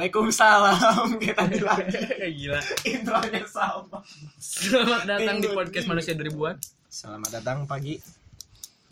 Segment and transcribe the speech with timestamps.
[0.00, 2.00] Waalaikumsalam kita lagi
[2.40, 2.56] Gila.
[2.88, 4.00] intronya sama.
[4.40, 6.56] Selamat datang di podcast Manusia 2000-an.
[6.88, 8.00] Selamat datang pagi,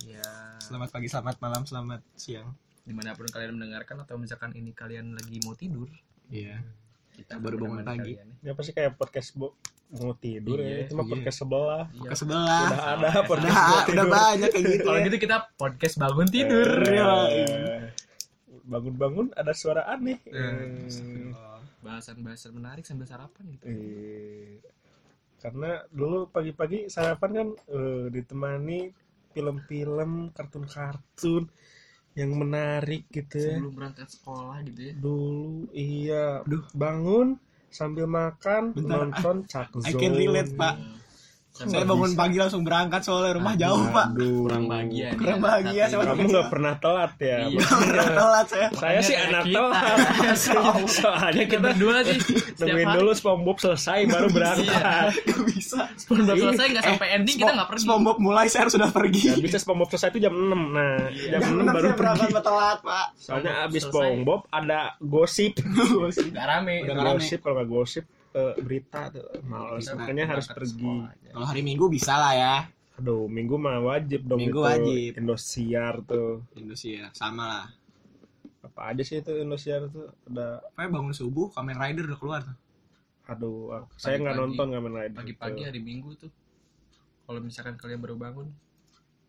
[0.05, 0.21] Ya,
[0.61, 2.53] selamat pagi, selamat malam, selamat siang.
[2.85, 5.89] di mana pun kalian mendengarkan atau misalkan ini kalian lagi mau tidur,
[6.29, 6.61] Iya.
[7.17, 8.13] kita Baru bangun pagi.
[8.13, 8.53] kalian ya.
[8.61, 9.57] Sih kayak podcast bu
[9.91, 10.79] mau tidur Iya, ya?
[10.85, 11.13] Itu mah iya.
[11.17, 11.85] podcast sebelah.
[11.89, 12.09] Iya.
[12.13, 12.61] Ke sebelah.
[12.69, 14.85] Udah ada podcast Udah, udah banyak kayak gitu.
[14.85, 15.07] Kalau ya.
[15.09, 16.69] gitu kita podcast bangun tidur.
[16.85, 17.09] Iya.
[18.69, 20.21] Bangun-bangun ada suara aneh.
[20.29, 21.59] Eh, Eh, Astagfirullah.
[21.81, 23.65] Bahasan-bahasan menarik sambil sarapan gitu.
[23.65, 24.61] eh,
[25.39, 28.81] karena dulu pagi-pagi sarapan kan eh, ditemani
[29.33, 31.47] film-film, kartun-kartun
[32.13, 33.57] yang menarik gitu ya.
[33.57, 34.93] Sebelum berangkat sekolah gitu ya.
[34.99, 36.27] Dulu iya,
[36.75, 37.39] bangun
[37.71, 40.01] sambil makan Bentar, nonton Chuck I Zone.
[40.03, 40.75] can relate, Pak.
[41.59, 44.15] Saya bangun pagi langsung berangkat soalnya rumah jauh, Pak.
[44.15, 44.47] Aduh.
[44.47, 45.09] kurang bahagia.
[45.19, 47.39] Kurang bahagia sama Kamu nggak pernah telat ya?
[47.51, 47.59] Iya.
[47.59, 48.69] Udah telat saya.
[48.79, 49.99] Saya sih anak telat.
[50.39, 52.19] Soalnya Kita berdua sih
[52.63, 55.11] nungguin dulu SpongeBob selesai baru berangkat.
[55.29, 55.81] Gak bisa.
[55.99, 56.45] SpongeBob Iya.
[56.47, 57.83] selesai nggak sampai ending kita nggak pergi.
[57.83, 59.23] SpongeBob mulai saya harus sudah pergi.
[59.35, 61.99] Gak bisa SpongeBob selesai itu jam 6 Nah jam Jam 6 enam baru saya pergi
[61.99, 63.07] berangkat telat, Pak.
[63.19, 63.83] Soalnya abis.
[63.89, 66.75] SpongeBob ada gosip Nggak rame.
[66.87, 67.19] Udah nggak rame.
[67.19, 70.93] Gosip kalau nggak gosip eh, berita tuh Males Kita Makanya harus pergi.
[71.33, 72.57] Kalau hari Minggu bisa lah ya.
[72.99, 75.13] Aduh minggu mah wajib dong Minggu itu wajib.
[75.23, 77.67] Indosiar tuh Indonesia sama lah.
[78.67, 82.57] Apa aja sih itu Indosiar tuh Ada Pokoknya bangun subuh, Kamen Rider udah keluar tuh.
[83.29, 86.33] Aduh aku- saya nggak nonton Kamen Rider Pagi-pagi hari Minggu tuh.
[87.23, 88.49] Kalau misalkan kalian baru bangun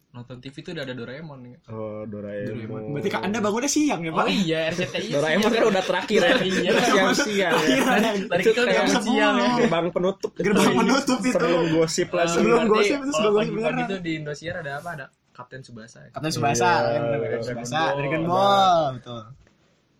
[0.09, 1.57] nonton TV tuh udah ada Doraemon ya.
[1.69, 2.49] Oh Doraemon.
[2.65, 4.25] Doraemon Berarti kan Anda bangunnya siang ya, Pak?
[4.25, 5.09] Oh iya RCTI.
[5.13, 6.71] Doraemon kan udah terakhir ya Iya.
[6.81, 8.01] Siang-siang ya Akhiran.
[8.25, 9.49] Dari Itu kayak siang ya.
[9.59, 11.35] Gerbang penutup Gerbang penutup itu.
[11.35, 13.85] Sebelum gosip lagi Sebelum Berarti gosip itu sebelum gosip beneran.
[13.87, 14.89] tuh di Indosiar ada apa?
[14.97, 15.99] Ada Kapten Subasa.
[16.09, 17.81] Kapten Subasa, Iya, ya Dragon Subasa.
[17.95, 19.21] Dragon Ball, betul.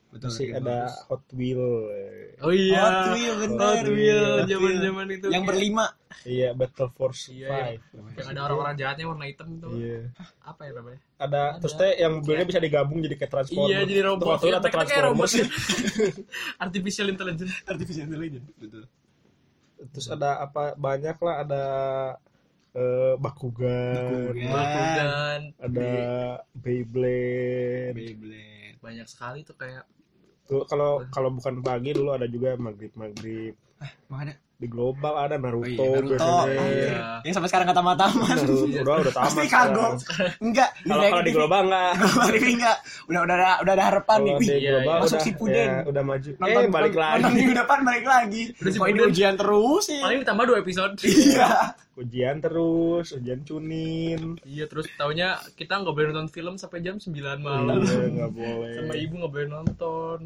[0.10, 0.34] Betul.
[0.34, 0.78] Masih Dragon ada.
[1.06, 1.64] Hot Wheel
[2.40, 2.82] Oh iya.
[2.82, 3.60] Hot Wheel, bener.
[3.62, 4.48] Hot Wheel Hot Wheel.
[4.50, 5.26] zaman-zaman itu.
[5.26, 5.86] yang kayak- berlima.
[6.20, 9.72] Iya Battle Force Iya, 5 Yang ada orang-orang jahatnya warna hitam tuh.
[9.72, 10.10] Iya
[10.42, 11.00] Apa ya namanya?
[11.16, 11.60] Ada, Ada.
[11.62, 14.26] terus teh yang mobilnya bisa digabung jadi kayak Transformers Iya, jadi robot.
[14.42, 15.28] Mereka kayak robot.
[15.30, 15.34] Transformers
[16.66, 17.54] Artificial intelligence.
[17.64, 18.84] Artificial intelligence, betul.
[19.90, 21.64] Terus ada apa banyak lah ada
[22.72, 24.50] eh, Bakugan, Bakugan.
[24.50, 25.40] Bakugan.
[25.58, 25.90] ada
[26.52, 27.96] Beyblade.
[27.96, 28.76] Beyblade.
[28.80, 29.88] Banyak sekali tuh kayak
[30.50, 33.54] Tuh kalau kalau bukan pagi dulu ada juga maghrib maghrib
[34.10, 34.34] Mana?
[34.60, 36.20] di global ada Naruto, Oh iya, Naruto.
[36.20, 36.64] biasanya.
[36.68, 37.00] Iya.
[37.24, 38.36] Yang sampai sekarang mataman.
[38.36, 39.28] Naruto udah udah tamat.
[39.32, 39.92] Pasti kagok.
[40.44, 40.70] Enggak.
[40.84, 41.92] Kalau kalau di global enggak.
[42.04, 42.78] Global enggak.
[43.08, 44.34] Udah udah ada udah ada harapan nih.
[44.36, 45.00] Wih, di Iya, global iya.
[45.00, 45.64] Masuk udah, Shippuden.
[45.64, 46.30] ya, udah maju.
[46.36, 47.36] nonton eh balik nonton lagi.
[47.40, 48.42] minggu depan balik lagi.
[48.52, 49.08] Udah ini Shippuden.
[49.08, 50.00] ujian terus sih.
[50.04, 50.94] paling ditambah dua episode.
[51.00, 51.52] Iya.
[52.00, 54.40] Ujian terus, ujian cunin.
[54.42, 57.84] Iya terus taunya kita nggak boleh nonton film sampai jam 9 malam.
[57.84, 58.72] Iya, nggak boleh.
[58.74, 60.20] Sama ibu nggak boleh nonton.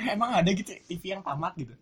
[0.00, 1.76] Eh, Emang ada gitu TV yang tamat gitu?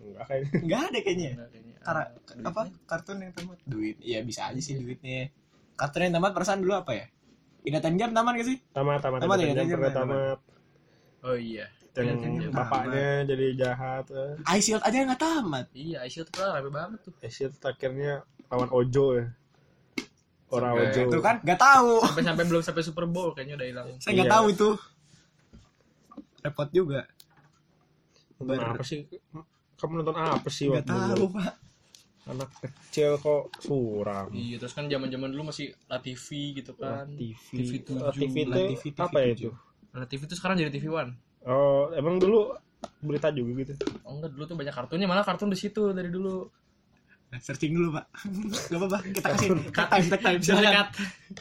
[0.00, 0.50] Enggak kayaknya.
[0.58, 1.30] Enggak ada kayaknya.
[1.36, 1.74] Kayaknya.
[1.78, 2.02] Karena
[2.48, 2.60] apa?
[2.84, 3.58] Kartun yang tamat.
[3.62, 3.96] Duit.
[4.00, 5.28] Iya bisa aja sih duitnya.
[5.76, 7.06] Kartun yang tamat perasaan dulu apa ya?
[7.68, 8.58] Inatan jam tamat gak sih?
[8.72, 10.16] Tamat, tamat, Tamat ya, tamat, tamat, pernah tamat.
[10.16, 10.38] tamat.
[11.20, 11.66] Oh iya.
[11.92, 14.06] Yang jam bapaknya jadi jahat.
[14.14, 14.32] eh.
[14.56, 15.66] Ice Shield aja nggak tamat.
[15.74, 17.12] Iya, Aisyah tuh kan rame banget tuh.
[17.18, 19.26] Asia tuh akhirnya lawan Ojo ya.
[20.48, 21.00] Orang Sampai- Ojo.
[21.06, 21.92] Itu kan nggak tahu.
[22.02, 23.86] Sampai sampai belum sampai Super Bowl kayaknya udah hilang.
[23.98, 24.34] Saya nggak Iya.
[24.34, 24.68] tahu itu.
[26.40, 27.00] Repot juga.
[28.38, 29.00] Nonton Ber- apa sih?
[29.74, 31.26] Kamu nonton apa sih waktu tahu dulu?
[31.34, 31.52] pak.
[32.28, 34.28] Anak kecil kok suram.
[34.30, 37.08] Iya, terus kan zaman-zaman dulu masih La TV gitu kan.
[37.08, 37.32] TV.
[37.56, 38.34] TV Oh, TV itu Lah, TV,
[38.76, 39.50] TV apa ya itu?
[39.90, 41.16] La TV tuh sekarang jadi TV One.
[41.42, 42.52] Oh, emang dulu
[43.00, 43.72] berita juga gitu.
[44.04, 46.46] Oh enggak, dulu tuh banyak kartunnya, malah kartun di situ dari dulu.
[47.28, 48.04] Nah, searching dulu pak.
[48.70, 48.98] Gak apa-apa.
[49.04, 49.48] Kita kasih.
[49.68, 50.40] Take time, take time.
[50.40, 50.86] Silakan.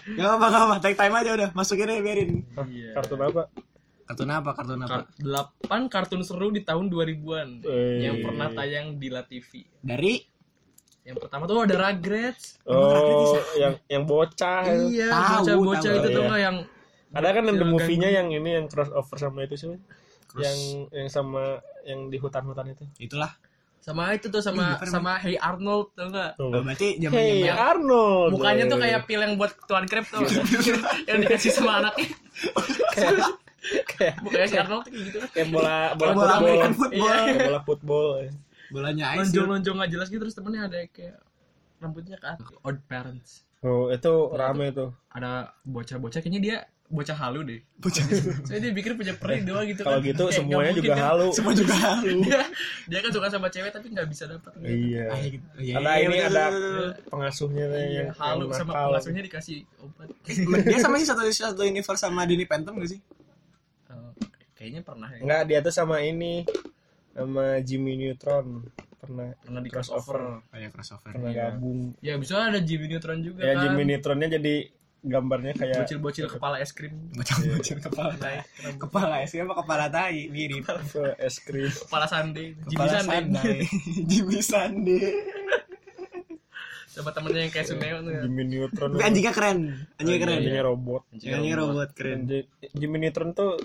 [0.09, 0.75] Gak apa-apa, gak apa-apa.
[0.79, 1.49] Take time aja udah.
[1.53, 2.31] Masukin aja biarin.
[2.67, 2.89] Iya.
[2.93, 3.41] Kartun apa?
[4.03, 4.49] Kartun apa?
[4.53, 4.99] Kartun apa?
[5.15, 8.03] Delapan kartun seru di tahun 2000-an Eh.
[8.03, 9.63] yang pernah tayang di La TV.
[9.77, 10.19] Dari
[11.01, 12.59] Yang pertama tuh ada Rugrats.
[12.67, 14.67] Oh, yang yang bocah.
[14.67, 15.99] Iya, Tahu, bocah-bocah tahu.
[16.03, 16.57] itu tuh nggak yang
[17.09, 18.19] Ada kan ada Yang movie-nya ganggu.
[18.19, 19.71] yang ini yang crossover sama itu sih.
[20.35, 20.57] Yang
[20.91, 22.83] yang sama yang di hutan-hutan itu.
[22.99, 23.31] itulah.
[23.87, 26.31] Sama itu tuh sama Iya, sama Hey Arnold tuh enggak?
[26.35, 26.51] Tuh.
[26.51, 28.31] Oh, berarti zaman Hey Arnold.
[28.35, 30.27] Mukanya tuh kayak pil yang buat tuan krep tuh.
[31.09, 32.11] yang dikasih sama anaknya.
[33.95, 36.75] kayak Mukanya si Arnold tuh kayak gitu kayak bola bola, bola football.
[36.75, 36.91] Football.
[36.99, 37.15] Iya.
[37.15, 38.07] Kayak bola football.
[38.67, 39.47] Bolanya Ice Shield.
[39.47, 41.17] Lonjong-lonjong nggak jelas gitu terus temennya ada kayak
[41.79, 42.35] rambutnya kan
[42.67, 43.47] odd parents.
[43.63, 44.91] Oh, itu rame tuh.
[45.15, 46.57] Ada bocah-bocah kayaknya dia
[46.87, 47.59] bocah halu deh.
[47.77, 47.99] Bocah.
[48.43, 50.07] Saya dia pikir punya peri doang gitu Kalau kan.
[50.07, 51.03] gitu Kayak semuanya juga kan.
[51.03, 51.27] halu.
[51.37, 52.07] Semua juga halu.
[52.23, 52.41] Dia,
[52.87, 54.51] dia kan suka sama cewek tapi nggak bisa dapat.
[54.55, 54.65] gitu.
[54.65, 55.05] Iya.
[55.05, 55.47] Ah, gitu.
[55.57, 56.45] Iya, Ada iya, ini betul, ada
[57.07, 58.87] pengasuhnya Iya, yang halu yang sama nakal.
[58.89, 60.07] pengasuhnya dikasih obat.
[60.65, 62.99] Dia sama sih satu satu universe sama Danny Phantom gak sih?
[63.87, 64.11] Oh,
[64.53, 65.19] kayaknya pernah ya.
[65.19, 66.47] Enggak, dia tuh sama ini
[67.11, 68.63] sama Jimmy Neutron
[68.97, 70.17] pernah pernah di Crossover.
[70.17, 71.09] crossover Oh ya crossover.
[71.11, 71.45] pernah Iya.
[71.51, 74.55] gabung ya bisa ada Jimmy Neutron juga ya kan Jimmy Neutronnya jadi
[74.99, 78.41] gambarnya kayak bocil-bocil kepala es krim Bocil-bocil kepala tai.
[78.75, 80.65] Kepala es apa kepala tai mirip.
[81.17, 83.57] es krim kepala sande Jimmy Sande sandai.
[84.09, 84.99] Jimmy Sande.
[86.87, 88.21] sama temennya yang kayak Suneo tuh ya.
[88.25, 89.59] Jimmy Neutron Tapi anjingnya keren.
[90.01, 90.37] Anjingnya keren.
[90.41, 92.19] anjingnya robot Anjingnya robot keren.
[92.73, 93.61] Jimmy Neutron tuh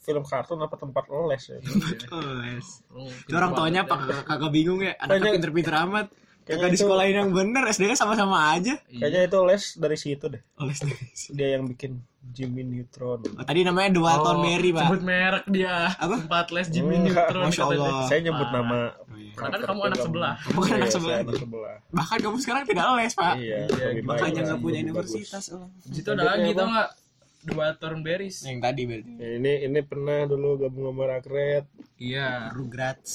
[0.00, 1.56] film kartun apa tempat les ya
[2.16, 2.82] Oh, yes.
[2.90, 4.96] Oh, Itu orang tuanya apa kagak- bingung ya?
[4.96, 6.06] Anaknya Kayaknya- pinter-pinter amat.
[6.42, 8.74] Kayaknya Kagak di sekolahin yang bener, SD-nya sama-sama aja.
[8.86, 8.98] Iya.
[9.00, 11.20] kayaknya itu les dari situ deh Oh, les les.
[11.30, 11.92] dia yang bikin
[12.24, 14.82] Jimmy Neutron Oh, tadi namanya Dualton Oh, Mary, Pak.
[14.84, 16.16] sebut merek dia Apa?
[16.18, 17.26] tempat les Jimmy Enggak.
[17.26, 17.82] Neutron Masya katanya.
[17.84, 18.06] Allah.
[18.06, 18.58] saya nyebut Parah.
[18.58, 19.32] nama Oh, iya.
[19.32, 20.34] Karena kan kamu anak sebelah.
[20.38, 21.14] Kamu kan anak Iya, sebelah.
[21.14, 23.34] saya anak sebelah Bahkan kamu sekarang tidak les, Pak.
[23.36, 25.44] iya Iya, baik Makanya nggak punya universitas.
[25.50, 25.66] oh.
[25.80, 26.90] di situ ada lagi tau nggak
[27.44, 29.12] dua Thornberries Yang tadi berarti.
[29.16, 31.64] Ya, ini ini pernah dulu gabung sama Rakret
[31.96, 33.12] iya Rugrats.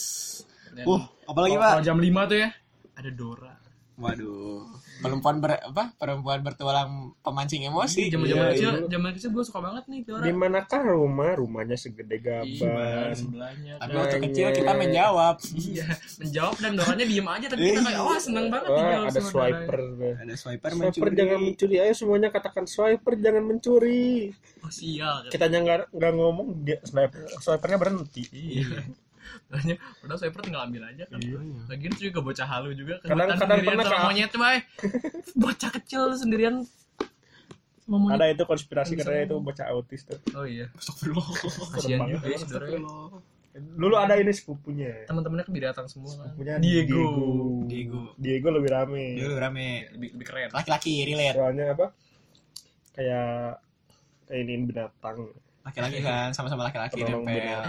[0.77, 1.69] Uh, apalagi, Pak?
[1.73, 2.49] kalau jam 5 tuh ya
[2.97, 3.53] ada Dora
[3.97, 4.61] Waduh.
[5.01, 5.89] Perempuan ber, apa?
[5.97, 8.13] Perempuan bertualang pemancing emosi.
[8.13, 8.87] zaman zaman Iya, kecil dulu.
[8.93, 13.73] zaman kecil gue suka banget nih Dora di manakah rumah rumahnya segede Iya, gaban sebelahnya
[13.81, 15.35] Tapi waktu kecil kita menjawab.
[15.57, 15.85] iya
[16.21, 19.29] menjawab dan Doranya diem aja tapi kita kayak wah seneng banget wah dijawab ada sama
[19.33, 19.79] swiper.
[19.97, 21.15] Ada swiper swiper mencuri.
[21.17, 24.05] jangan mencuri ayo semuanya katakan swiper jangan mencuri
[24.61, 28.85] oh sial kita nggak nggak ngomong dia swiper swipernya berhenti iya
[29.47, 31.19] Soalnya padahal swiper tinggal ambil aja kan.
[31.19, 31.39] Iya.
[31.67, 34.57] Lagian juga bocah halu juga kan Kadang- kadang sendirian pernah sama monyet bay
[35.43, 36.55] Bocah kecil sendirian
[37.83, 38.15] sama monyet.
[38.19, 40.19] Ada itu konspirasi Bisa katanya itu bocah autis tuh.
[40.35, 40.67] Oh iya.
[40.75, 41.27] Astagfirullah.
[41.75, 42.13] Kasian banget.
[42.19, 42.79] juga ya si Dora ya
[43.57, 45.09] dulu ada ini sepupunya.
[45.09, 46.29] Teman-temannya kan binatang semua kan.
[46.29, 47.05] Sepupunya Diego.
[47.65, 48.13] Diego.
[48.21, 48.47] Diego.
[48.53, 49.17] Lebih rame.
[49.17, 49.67] Dulu rame.
[49.97, 50.49] lebih, lebih keren.
[50.53, 51.37] Laki-laki relate.
[51.41, 51.85] soalnya apa?
[52.93, 53.61] Kayak
[54.29, 55.17] kayak ini binatang
[55.67, 57.67] Laki-laki kan sama-sama laki-laki nempel.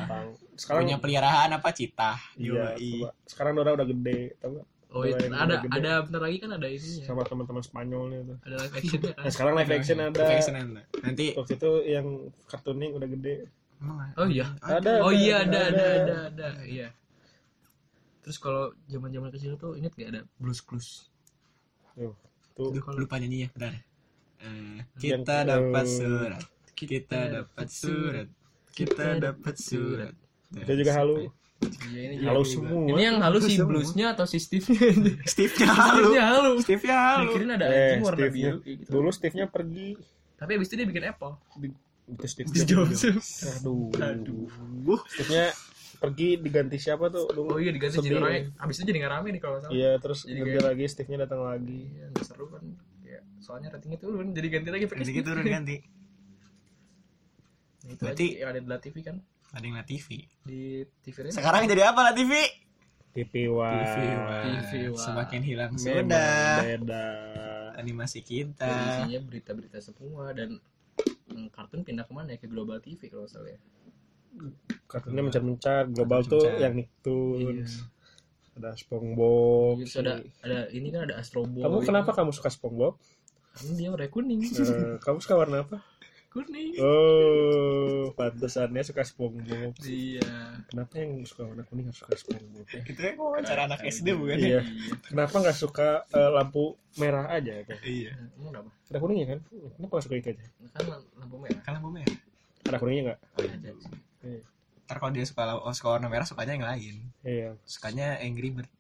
[0.55, 2.15] sekarang Punya peliharaan apa cita?
[2.35, 3.09] iya coba.
[3.27, 5.77] sekarang Dora udah gede tau gak Oh iya, yang ada gede.
[5.77, 7.05] ada bentar lagi kan ada ininya.
[7.05, 9.15] sama teman-teman Spanyolnya tuh Ada live action kan.
[9.21, 10.83] nah sekarang live action ada Live action ada.
[11.03, 12.07] Nanti waktu itu yang
[12.47, 13.35] kartuning udah gede
[13.79, 14.47] Emang Oh iya.
[14.59, 16.89] ada Oh iya ada, ada ada ada ada iya.
[18.21, 21.09] Terus kalau zaman-zaman kecil tuh inget gak ada Blues Clues?
[22.55, 23.71] Tuh, lupa nyanyinya, bentar.
[24.39, 26.43] Eh, Yang- kita dapat surat.
[26.81, 28.29] Kita dapat surat.
[28.71, 30.15] Kita dapat surat.
[30.51, 31.17] Itu juga halu.
[31.59, 32.71] Iya ini Halo juga.
[32.71, 32.87] semua.
[32.87, 34.79] Ini yang halus si bluesnya atau si Steve-nya?
[35.27, 36.03] Steve-nya halu.
[36.07, 36.53] Steve-nya halu.
[36.63, 37.23] Steve-nya halu.
[37.27, 38.89] Mikirin ada eh anjing warna Steve-nya biru kayak gitu.
[38.89, 39.89] dulu Steve-nya pergi
[40.39, 41.33] Tapi abis itu dia bikin Apple.
[42.09, 43.03] itu Steve Steve Jobs.
[43.59, 44.47] aduh Aduh.
[45.11, 45.47] Steve-nya
[45.99, 48.55] pergi diganti siapa tuh dulu Oh iya diganti jadi orang.
[48.57, 49.75] Abis itu jadi nggak rame nih kalau salah.
[49.75, 52.63] iya terus Jadi ganti lagi Steve-nya datang lagi Iya, seru kan.
[53.03, 55.27] Ya, soalnya ratingnya turun, jadi ganti lagi Steve.
[55.27, 55.83] turun ganti.
[57.89, 59.17] Itu Berarti- aja yang ada di La TV kan.
[59.49, 60.07] Ada yang TV.
[60.45, 60.61] Di
[61.01, 61.33] TV Rena.
[61.33, 62.33] Sekarang jadi apa lah TV?
[63.11, 64.45] TV One TV One.
[64.63, 65.01] TV One.
[65.01, 67.07] Semakin hilang sudah beda
[67.75, 68.69] animasi Dan kita.
[68.69, 70.61] isinya berita-berita semua dan
[71.27, 73.61] hmm, kartun pindah ke mana ya ke Global TV kalau nggak salah ya.
[74.87, 76.63] kartunya mencar-mencar global tuh Mencar-mencar.
[76.63, 78.57] yang Nicktoons Iya.
[78.57, 81.65] ada SpongeBob Terus ada ada ini kan ada Astro Boy.
[81.65, 83.01] kamu kenapa kamu suka SpongeBob
[83.51, 84.41] Karena dia warna kuning.
[84.45, 85.83] Eh, kamu suka warna apa
[86.29, 86.77] kuning.
[86.79, 90.61] oh pantesannya suka SpongeBob Iya.
[90.69, 92.81] kenapa yang suka warna kuning harus suka SpongeBob ya?
[92.85, 94.37] Itu ya wawancara anak SD bukan?
[94.37, 94.61] Iya.
[94.61, 94.93] Iya.
[95.09, 97.65] Kenapa nggak suka eh, lampu merah aja?
[97.65, 97.81] Kan?
[97.81, 98.13] Iya.
[98.37, 98.71] Emang kenapa?
[98.93, 99.39] Ada kuningnya kan?
[99.49, 100.45] Kenapa nggak suka itu aja?
[100.77, 100.85] Kan
[101.17, 101.61] lampu merah.
[101.65, 102.17] Kan lampu merah.
[102.69, 103.19] Ada kuningnya nggak?
[103.41, 103.71] Ada.
[104.29, 104.41] Iya.
[104.89, 106.95] Ntar kalau dia suka oh, suka warna merah sukanya yang lain.
[107.25, 107.49] Iya.
[107.65, 108.71] Sukanya Angry Bird.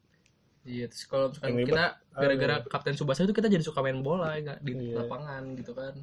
[0.68, 2.54] Iya, terus kalau misalkan kita gara-gara.
[2.68, 5.00] Kapten Subasa itu kita jadi suka main bola nggak di Iya.
[5.00, 5.96] lapangan gitu kan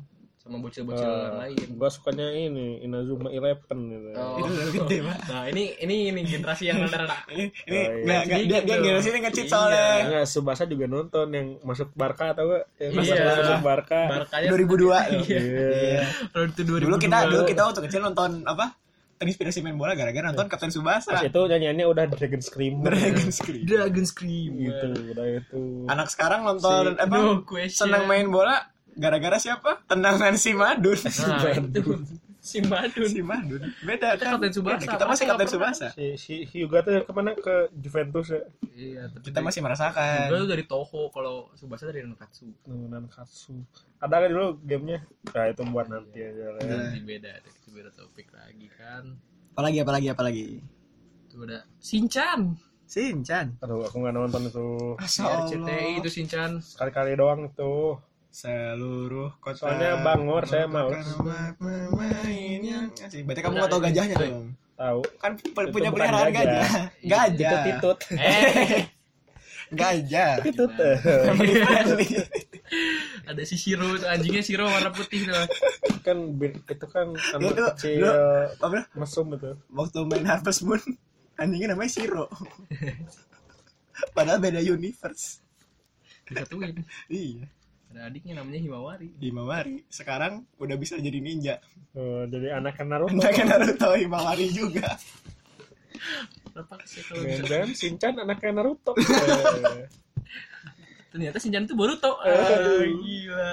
[0.45, 1.67] sama bocil-bocil yang lain.
[1.73, 4.07] gua sukanya ini Inazuma Eleven gitu.
[4.13, 4.37] Oh.
[4.37, 5.17] Itu udah gede, Pak.
[5.25, 8.05] Nah, ini ini ini generasi yang rada-rada Ini, ini Oh, iya.
[8.05, 8.83] nggak nggak dia dia Gitu.
[8.85, 9.51] generasi ini ngecit Iya.
[9.51, 9.85] soalnya.
[9.99, 12.63] Enggak, Subasa juga nonton yang masuk Barca atau enggak?
[12.77, 12.99] Yang Iya.
[13.01, 13.99] masuk, masuk Barca.
[14.05, 15.23] Barkanya 2002 loh.
[15.25, 15.39] Iya.
[15.41, 16.01] Iya.
[16.45, 16.85] Itu 2002.
[16.85, 18.65] Dulu kita dulu kita waktu kecil nonton apa?
[19.15, 21.23] Terinspirasi main bola gara-gara nonton Kapten Pas Subasa.
[21.23, 22.91] itu nyanyiannya udah Dragon Screamer.
[22.91, 23.63] Dragon Scream.
[23.63, 24.51] Dragon Scream.
[24.59, 25.61] gitu, udah itu.
[25.87, 27.15] Anak sekarang nonton Si- apa?
[27.15, 27.87] No question.
[27.87, 29.83] Senang main bola gara-gara siapa?
[29.85, 30.95] Tendangan si Madun.
[30.95, 31.81] Nah, itu
[32.39, 33.09] si Madun.
[33.09, 33.61] si Madun.
[33.81, 34.31] Beda Kita kan?
[34.37, 34.85] Kapten Tsubasa.
[34.87, 35.47] Kita masih Kapten?
[35.49, 35.87] Subasa.
[35.93, 38.41] Si, si Hyuga tuh ke mana ke Juventus ya?
[38.75, 40.27] Iya, tapi Kita masih merasakan.
[40.29, 42.45] Gue dari Toho kalau Subasa dari Nankatsu.
[42.69, 43.65] Nungan Katsu.
[43.99, 44.99] Ada kan dulu gamenya?
[45.33, 46.77] Nah itu buat nanti aja lah ya.
[46.93, 49.03] Jadi beda, itu beda topik lagi kan.
[49.57, 50.45] Apalagi apalagi apalagi.
[51.25, 52.53] Itu ada Shinchan.
[52.85, 53.57] Shinchan.
[53.65, 56.61] Aduh aku nggak nonton itu Masa RCTI itu Shinchan.
[56.61, 57.97] sekali-kali doang itu.
[58.35, 59.63] Seluruh kota.
[59.63, 61.07] Soalnya Bangor saya males.
[61.55, 62.91] memainnya.
[63.23, 64.51] Berarti kamu nggak tahu gajahnya dong.
[64.75, 65.31] tahu Kan
[65.71, 66.67] punya peliharaan gajah.
[66.99, 66.99] gajah.
[66.99, 67.47] Gajah.
[67.47, 68.83] itu titut Eh,
[69.71, 70.31] Gajah.
[70.43, 70.71] titut
[73.25, 75.47] ada si Shiro anjingnya Shiro warna putih tuh.
[76.03, 78.83] kan itu kan anak Itu, kecil lu- Apa?
[78.93, 80.83] mesum itu Waktu main Harvest Moon,
[81.35, 82.27] anjingnya namanya Shiro.
[84.15, 85.39] Padahal beda universe.
[86.27, 86.83] Disatuin.
[87.07, 87.47] Iya.
[87.95, 89.07] Ada adiknya namanya Himawari.
[89.17, 89.75] Himawari.
[89.87, 91.63] Sekarang udah bisa jadi ninja.
[91.95, 94.99] Oh, jadi anak Naruto Entah kan Naruto Himawari juga.
[96.43, 97.47] Kenapa sih kalau bisa?
[97.47, 98.91] dan Shinchan anaknya Naruto
[101.07, 102.19] Ternyata Shinjan itu Boruto.
[102.21, 102.35] Eh.
[102.35, 103.51] Ah, gila.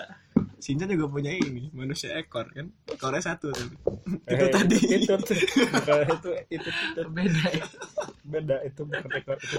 [0.58, 2.66] Shinchan juga punya ini, manusia ekor kan.
[2.90, 3.78] Ekornya satu tapi.
[4.26, 4.78] eh, Itu tadi.
[4.98, 5.34] itu itu
[6.50, 7.64] itu titut Beda ya.
[8.22, 9.56] beda itu bukan ekor itu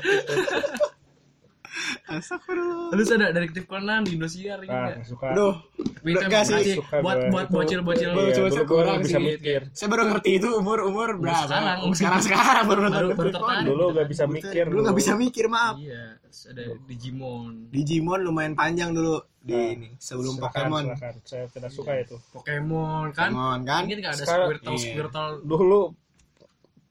[2.05, 2.93] Astagfirullah.
[2.93, 4.77] Lu ada detektif Conan di Indosiar ah juga.
[4.93, 8.77] nggak suka Aduh, Tapi itu Enggak sih, makasih suka buat buat bocil-bocil Bocil-bocil dulu gua
[8.83, 9.25] kurang bisa sih.
[9.25, 11.45] mikir saya baru ngerti itu umur umur berapa?
[11.45, 11.77] sekarang.
[11.93, 13.03] Sekarang sekarang baru nonton.
[13.33, 13.63] Conan.
[13.63, 15.75] dulu nggak bisa mikir Dulu nggak bisa mikir maaf.
[15.77, 17.53] Iya, ada Digimon.
[17.69, 20.83] Digimon lumayan panjang dulu di Nah, ini sebelum Silakan, Pokemon.
[20.87, 21.13] silakan.
[21.25, 23.29] saya tidak suka itu Pokemon kan?
[23.29, 23.81] Pokemon kan?
[23.83, 24.79] Ini kan ada Squirtle, iya.
[24.79, 25.33] Squirtle.
[25.43, 25.81] dulu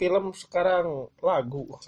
[0.02, 0.86] film sekarang
[1.18, 1.78] lagu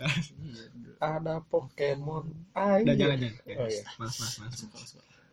[0.96, 3.56] ada Pokemon ayo Udah jangan jangan.
[3.56, 4.58] oh iya Mas mas mas.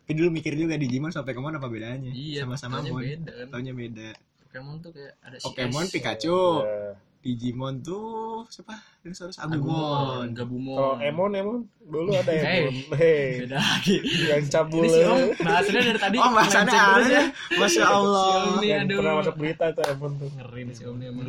[0.02, 2.10] Tapi dulu mikir juga Digimon sama Pokemon apa bedanya?
[2.10, 3.00] Iya, sama-sama taunya Mon.
[3.00, 3.46] beda kan.
[3.48, 4.08] Taunya beda.
[4.42, 6.40] Pokemon tuh kayak ada si Pokemon S, Pikachu.
[6.60, 6.90] Ya.
[7.22, 8.06] Digimon tuh
[8.50, 8.74] siapa?
[8.98, 10.26] Dinosaurus Agumon, Agumon.
[10.34, 10.74] Gabumon.
[10.74, 12.66] kalau Emon Emon dulu ada Hey.
[12.66, 13.96] Emon hei beda lagi.
[14.26, 17.08] yang cabul Ini si Om bahasanya dari tadi Oh, bahasannya aneh.
[17.08, 17.22] ya.
[17.54, 18.26] Masya Allah.
[18.60, 18.96] Yang aduh.
[18.98, 21.26] pernah masuk berita itu Emon tuh Ngeri nih si Om emang.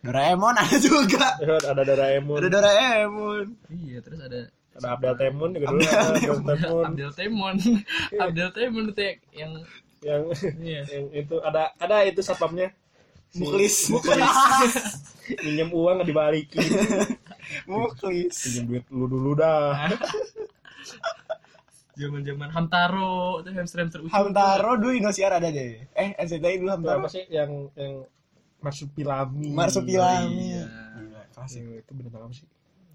[0.00, 1.36] Doraemon ada juga.
[1.40, 3.46] Ada Doraemon Ada Doraemon.
[3.68, 4.40] Iya, terus ada
[4.70, 7.54] ada Abdel Temon juga dulu Abdel Temon Abdel Temon.
[8.16, 9.52] Abdel Temon itu ya- yang
[10.00, 10.22] yang
[10.56, 10.82] iya.
[10.88, 12.72] yang itu ada ada itu satpamnya
[13.28, 13.92] Si- Muklis.
[15.44, 16.64] minjem uang nggak dibalikin
[17.70, 18.34] Muklis.
[18.40, 19.90] pinjem duit lu dulu dah
[21.92, 24.08] Zaman-zaman Hamtaro, itu hamster-hamster ucul.
[24.08, 25.84] Hamtaro dulu Indosiar ada deh.
[25.92, 27.04] Eh, NCTI dulu Hamtaro.
[27.04, 28.08] apa sih yang yang
[28.60, 30.36] marsupilami Marsupilami.
[30.54, 30.64] Iya.
[30.96, 31.60] Gila, klasik.
[31.60, 32.46] Yang itu binatang apa sih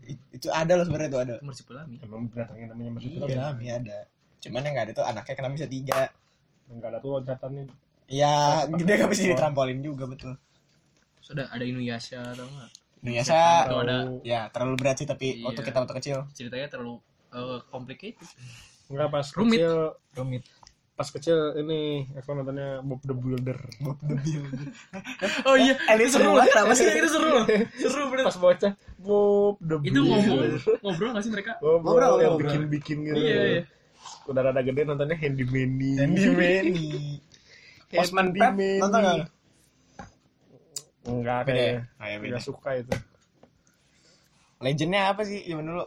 [0.05, 1.35] It- Itu ada loh sebenarnya itu ada.
[1.35, 1.95] Itu Marsupilami.
[1.99, 3.97] emang binatangnya namanya Iya, marsupilami ada.
[4.37, 6.01] Cuman yang nggak ada tuh anaknya kena bisa tiga.
[6.65, 7.63] enggak ada tuh loncatannya
[8.05, 8.33] Iya,
[8.71, 10.33] dia nggak bisa ditrampolin juga betul.
[11.15, 12.69] Terus ada ada Inuyasha atau enggak?
[12.97, 15.45] Indonesia, Itu ada ya terlalu berat sih tapi Iya.
[15.45, 16.17] waktu kita waktu kecil.
[16.31, 18.29] ceritanya terlalu eh, complicated.
[18.85, 19.57] enggak pas Rumit.
[19.57, 19.75] kecil
[20.13, 20.43] Rumit.
[20.95, 21.79] Pas kecil ini
[22.15, 24.67] aku nontonnya Bob the Builder Bob the Builder.
[25.47, 26.87] Oh iya, Eh, ini seru banget kenapa sih?
[26.87, 27.31] Iya, itu seru.
[27.75, 28.25] Seru bener.
[28.25, 31.51] pas bocah Bob the Itu ngomong Builder ngobrol nggak sih mereka?
[31.59, 32.47] ngobrol, Ngobrol, yang ngobrol.
[32.47, 33.61] bikin-bikin gitu Iya, iya.
[34.25, 36.87] udah rada gede nontonnya Handy Manny Andy Manny.
[37.91, 39.27] Handy Pep nonton nggak?
[41.05, 41.45] enggak ya?
[41.45, 42.27] kayaknya Oh, ya, beda.
[42.31, 42.95] enggak suka itu
[44.57, 45.85] Legendnya apa sih zaman dulu?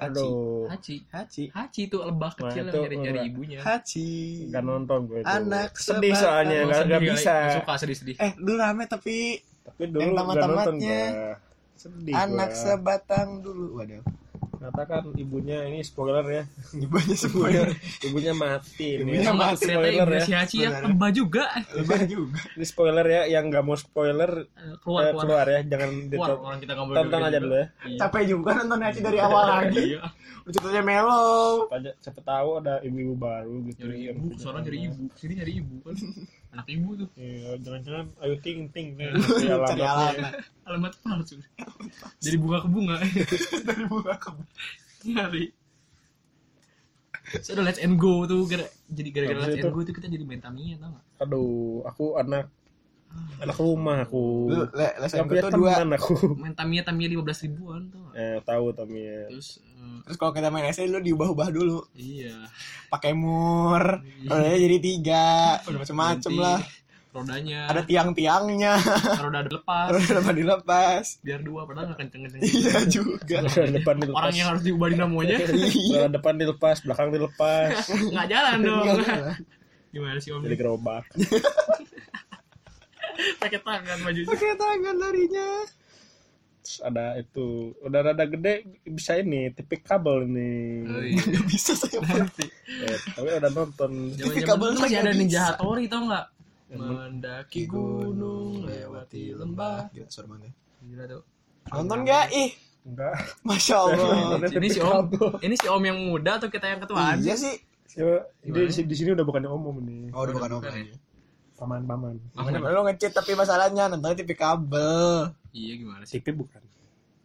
[0.00, 0.08] Hachi.
[0.10, 0.96] aduh Hachi.
[1.06, 1.44] Hachi.
[1.50, 3.30] Hachi itu lebah Nah, kecil itu yang nyari-nyari enggak.
[3.30, 3.58] ibunya.
[3.60, 4.10] Hachi.
[4.46, 6.16] enggak nonton gue itu Anak sedih sebatang.
[6.18, 8.16] soalnya Oh, enggak enggak sedih, bisa suka sedih-sedih.
[8.18, 9.16] Eh, dulu rame tapi
[9.60, 11.00] tapi dulu Yang tamat-tamatnya.
[11.74, 12.58] sedih anak gua.
[12.58, 13.66] sebatang dulu.
[13.76, 14.02] Waduh.
[14.60, 16.42] Katakan ibunya ini spoiler ya
[16.84, 17.68] Ibunya spoiler.
[18.06, 20.20] ibunya mati ini Ibunya mati, spoiler ya.
[20.20, 21.44] si Hachi ya lebah juga.
[21.72, 22.40] Lebah juga.
[22.56, 25.24] ini spoiler ya yang nggak mau spoiler Eh, Keluar, eh, keluar.
[25.24, 27.98] keluar ya jangan Keluar, ditonton orang kita nggak boleh tonton aja dulu ya Iya.
[27.98, 29.86] Capek juga nonton Hachi dari awal lagi.
[30.50, 30.82] Ceritanya
[31.70, 34.88] aja siapa tahu ada ibu-ibu baru gitu Nyari ibu, nyari anak.
[34.88, 35.02] ibu.
[35.14, 35.96] Sini nyari ibu kan.
[36.50, 37.08] Anak ibu tuh.
[37.14, 39.14] Iya, jangan-jangan ayo ting ting nih
[39.70, 40.32] Cari alamat.
[40.66, 41.38] Alamat palsu.
[42.18, 42.96] Jadi bunga ke bunga.
[43.70, 44.30] Dari bunga ke
[45.06, 45.46] Nyari.
[47.30, 50.26] Terus ada Let's and Go tuh gara, jadi gara-gara Let's and Go tuh kita jadi
[50.26, 51.04] main Tamiya tau gak?
[51.20, 52.50] aduh aku anak
[53.36, 55.72] anak rumah aku Lu le- les yang punya itu dua.
[55.74, 58.12] teman aku Main Tamiya Tamiya 15 ribuan tau gak?
[58.14, 61.78] eh tahu tapi ya Terus eh, Terus kalau kita main SD lu diubah-ubah dulu.
[61.94, 62.36] iya.
[62.88, 64.02] Pakai mur.
[64.22, 65.28] Rodanya jadi tiga.
[65.62, 66.60] Udah macem-macem Ganti lah.
[67.10, 67.60] Rodanya.
[67.66, 68.74] Ada tiang-tiangnya.
[69.16, 69.86] roda ada lepas.
[69.88, 71.04] Roda dapat dilepas.
[71.20, 72.40] Biar dua padahal gak kenceng-kenceng.
[72.42, 73.36] Iya juga.
[73.42, 75.96] Roda depan dilepas Orang yang harus diubah dinamonya Iya.
[75.96, 77.72] Roda depan dilepas belakang dilepas
[78.12, 78.84] nggak jalan dong.
[78.96, 79.36] Nggak.
[79.90, 80.42] Gimana sih Om?
[80.42, 81.02] jadi gerobak
[83.38, 84.28] Pakai tangan bajunya.
[84.28, 85.48] Pakai tangan larinya.
[86.60, 90.52] Terus ada itu udah rada gede bisa ini tipik kabel ini
[90.84, 91.22] Oh, iya.
[91.24, 92.46] Gak bisa saya Nanti.
[92.68, 95.48] Eh, tapi udah nonton Zaman-zaman kabel masih ada Ninja bisa.
[95.56, 96.26] Hattori tau nggak?
[96.70, 99.90] Mendaki gunung, lewati lembah.
[99.90, 100.46] Gila, suara mana?
[100.86, 101.22] Gila tuh.
[101.74, 102.30] Nonton gak?
[102.30, 102.50] Ih,
[102.86, 104.38] enggak Masya Allah.
[104.46, 105.04] Ini si Om,
[105.42, 107.18] ini si Om yang muda atau kita yang ketuaan?
[107.18, 107.58] Iya sih.
[107.90, 110.94] Coba, di, sini udah bukannya om om ini Oh, udah bukan om Bukan
[111.60, 111.66] ya?
[111.68, 111.78] lagi.
[111.84, 115.30] paman-paman Makanya lo ngecit tapi masalahnya nontonnya TV kabel.
[115.52, 116.18] Iya gimana sih?
[116.24, 116.62] TV bukan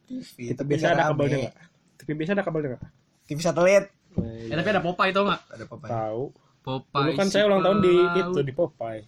[0.06, 1.56] TV, kita biasa ada kabelnya nggak
[1.98, 2.84] TV biasa ada kabelnya nggak
[3.26, 3.86] TV satelit.
[4.16, 5.42] Eh tapi ada Popeye tau nggak?
[5.50, 6.24] Ada apa tahu
[6.62, 7.02] Popeye.
[7.02, 9.02] dulu kan saya ulang tahun di itu di Popeye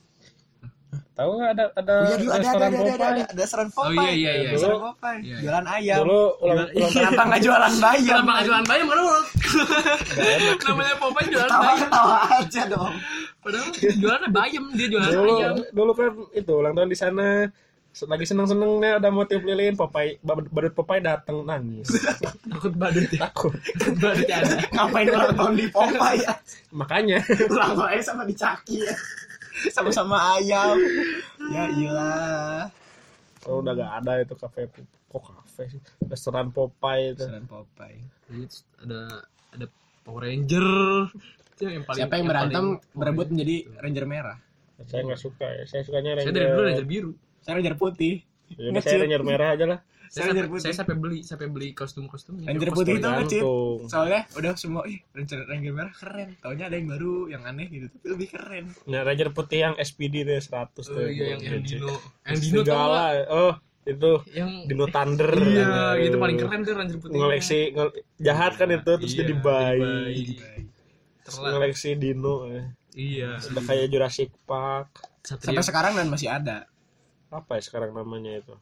[1.18, 3.42] tahu nggak ada ada Oh, iya dulu ada ada ada ada ada, Popeye ada, ada
[3.42, 3.98] restoran Popeye.
[3.98, 4.50] Oh, iya, iya, iya.
[4.54, 5.18] Dulu- Popeye.
[5.18, 5.38] Iya, iya.
[5.42, 5.98] Jualan ayam.
[6.06, 8.06] dulu ulang ulang Kenapa nggak jualan bayam?
[8.08, 9.08] Kenapa nggak jualan bayam kan lu?
[10.62, 11.80] Namanya Popeye jualan Tawa bayam.
[11.82, 12.94] ketawa aja dong.
[13.48, 15.56] Padahal jualannya bayam, dia jualan dulu ayam.
[15.72, 17.28] dulu kan itu ulang tahun di sana
[17.98, 21.90] lagi seneng senengnya ada motif lilin Popeye bad- badut Popeye datang nangis
[22.52, 23.26] Takut badut ya.
[23.26, 24.38] takut Takut badut ya.
[24.38, 24.56] ada.
[24.70, 26.34] Ngapain ulang tahun di Popeye ya?
[26.70, 28.94] makanya Ulang tahunnya sama di Caki ya.
[29.68, 30.78] Sama-sama ayam.
[31.50, 32.70] Ya iyalah.
[33.42, 34.70] kalau udah gak ada itu kafe
[35.08, 37.98] kok kafe sih restoran Popeye itu Restoran Popeye.
[38.28, 38.46] Jadi
[38.84, 39.00] ada
[39.50, 39.66] ada
[40.04, 40.68] Power Ranger.
[41.58, 44.38] Itu yang paling Siapa yang berantem paling- berebut menjadi Ranger merah?
[44.80, 47.12] saya nggak suka ya saya sukanya Saya Ranger dari dulu Ranger biru.
[47.40, 48.16] Saya Ranger putih.
[48.48, 50.64] Ya udah, saya Ranger merah aja lah Saya, Ranger sampai, putih.
[50.64, 52.46] saya sampai beli sampai beli kostum-kostumnya.
[52.48, 53.44] Ranger putih itu ngecit.
[53.84, 56.30] Soalnya udah semua ih Ranger Ranger merah keren.
[56.38, 58.66] Taunya ada yang baru yang aneh gitu tapi lebih keren.
[58.86, 60.48] nah Ranger putih yang SPD deh 100
[60.78, 61.60] tuh Oh iya yang, yang.
[61.60, 61.90] Dino.
[62.24, 63.18] Yang Dino nggak?
[63.28, 65.74] oh itu Yang Dino Thunder Iya,
[66.06, 67.18] itu paling keren tuh Ranger putih.
[67.18, 67.60] ngoleksi
[68.18, 70.36] jahat kan itu terus Iya, jadi jadi
[71.30, 72.66] ngoleksi Dino eh.
[72.94, 73.38] Iya.
[73.38, 74.90] udah kayak Jurassic Park
[75.22, 75.54] Satria.
[75.54, 76.66] Sampai sekarang dan masih ada.
[77.28, 78.56] apa ya sekarang namanya itu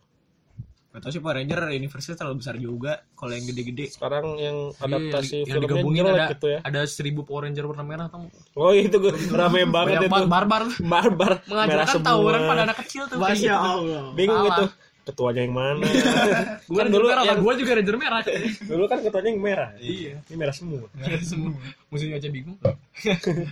[0.90, 3.92] Gak tau sih Power Ranger universe terlalu besar juga kalau yang gede-gede.
[3.92, 7.84] sekarang yang Iya, adaptasi yang filmnya digabungin ada gitu ya ada seribu Power Ranger warna
[7.84, 12.78] merah tau oh itu gue rame banget itu barbar barbar merah mengajarkan tawuran pada anak
[12.88, 13.52] kecil tuh kayak gitu.
[13.52, 14.04] Allah.
[14.16, 14.48] bingung Salah.
[14.50, 14.64] gitu
[15.06, 15.86] ketuanya yang mana
[16.66, 18.20] Gua kan dulu merah, yang gua juga Ranger merah
[18.70, 20.18] dulu kan ketuanya yang merah Iya.
[20.20, 20.90] ini merah semua
[21.30, 21.54] semua
[21.88, 22.58] musuhnya aja bingung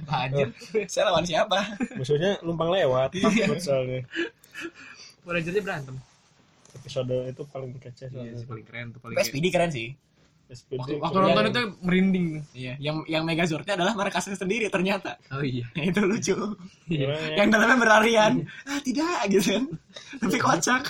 [0.08, 0.50] anjir
[0.86, 1.78] Saya lawan siapa?
[1.94, 4.02] musuhnya numpang lewat takut soalnya
[5.24, 5.96] Rangernya berantem
[6.74, 9.94] episode itu paling kece iya soalnya sih paling keren tuh paling SPD keren sih.
[10.44, 15.16] SPD waktu, nonton itu merinding Iya, yang yang Megazordnya adalah markasnya sendiri ternyata.
[15.32, 16.36] oh iya Ya, itu lucu.
[16.86, 17.40] Keren ya.
[17.40, 18.34] yang dalamnya berlarian.
[18.68, 19.64] Ah, tidak gitu kan.
[20.20, 20.84] Tapi kocak.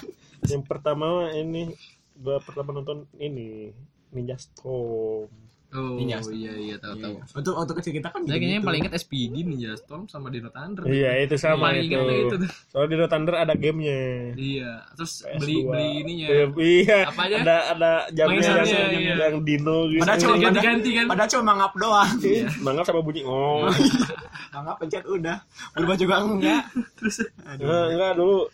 [0.49, 1.71] Yang pertama ini
[2.15, 3.71] gua pertama nonton ini
[4.13, 5.29] Ninja Storm
[5.73, 8.69] oh Ninja iya iya tahu tahu Waktu waktu kecil kita kan saya kayaknya yang gitu.
[8.69, 11.97] paling inget SPD Ninja Storm sama Dino Thunder iya itu sama paling itu
[12.29, 12.35] itu
[12.69, 14.01] soalnya di Thunder ada gamenya
[14.37, 15.39] iya terus PS2.
[15.41, 17.35] beli beli ininya Iya, iya Apa aja?
[17.41, 19.13] ada ada jamnya yang, iya.
[19.17, 21.05] yang dino gitu Padahal cuma Ganti-ganti kan?
[21.09, 22.11] Padahal cuma mangap doang.
[22.21, 22.47] Iya.
[22.61, 23.61] mangap sama bunyi ngong
[24.53, 25.37] mangap pencet udah.
[25.73, 26.63] Berubah juga enggak.
[27.01, 28.45] terus enggak, enggak dulu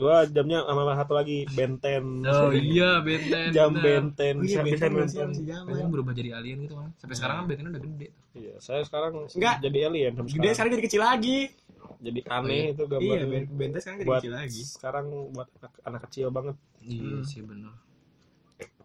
[0.00, 2.24] gua jamnya sama satu lagi benten.
[2.24, 3.48] Oh iya Benten.
[3.50, 3.84] Jam bener.
[4.08, 5.28] benten Oh iya, bisa bisa Benten benten.
[5.36, 9.12] Kayaknya berubah jadi alien gitu kan sampai sekarang kan Benten udah gede iya saya sekarang
[9.28, 9.56] Enggak.
[9.60, 10.70] jadi alien sampai Gede sekarang.
[10.70, 11.38] jadi kecil lagi.
[12.00, 14.62] jadi aneh itu Iya, gambarnya Ben- Benten sekarang jadi kecil lagi.
[14.64, 16.56] sekarang buat anak, anak kecil banget.
[16.80, 17.74] Iya sih benar.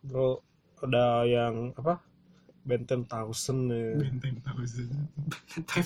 [0.01, 0.43] Bro
[0.77, 2.03] ada yang apa
[2.65, 3.93] benten thousand ya.
[3.93, 4.89] Benten thousand.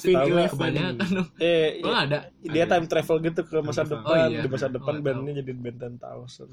[0.07, 0.47] Eleven.
[0.55, 2.31] kebanyakan dong eh oh ada?
[2.39, 3.99] Dia time travel gitu ke masa travel.
[3.99, 4.41] depan Oh, iya.
[4.41, 6.49] di masa depan Oh, bandnya jadi benten thousand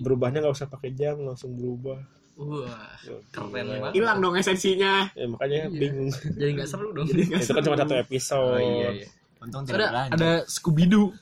[0.00, 2.00] berubahnya nggak usah pakai jam langsung berubah.
[2.40, 2.96] Wah
[3.28, 3.92] keren banget.
[3.92, 5.12] Hilang dong esensinya.
[5.12, 5.78] ya makanya Iya.
[5.78, 6.10] bingung.
[6.10, 7.06] Jadi nggak seru dong.
[7.44, 8.56] Itu kan cuma satu episode.
[8.56, 9.08] Oh iya iya.
[9.44, 11.12] Untung tidak ada ada Scooby Doo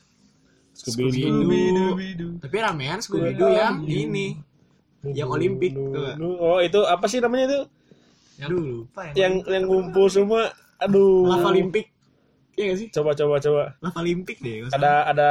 [0.70, 2.38] Scooby-Doo.
[2.40, 4.38] Tapi ramean Scooby-Doo yang ini.
[5.00, 5.72] Yang Olimpik
[6.20, 7.60] oh itu apa sih namanya itu
[8.48, 10.48] Dulu lupa yang yang ngumpul semua
[10.78, 11.92] aduh Lava Olimpik.
[12.54, 12.88] Iya gak sih?
[12.88, 14.64] coba coba coba Lava Olimpik deh.
[14.66, 14.76] salah.
[14.76, 15.28] ada ada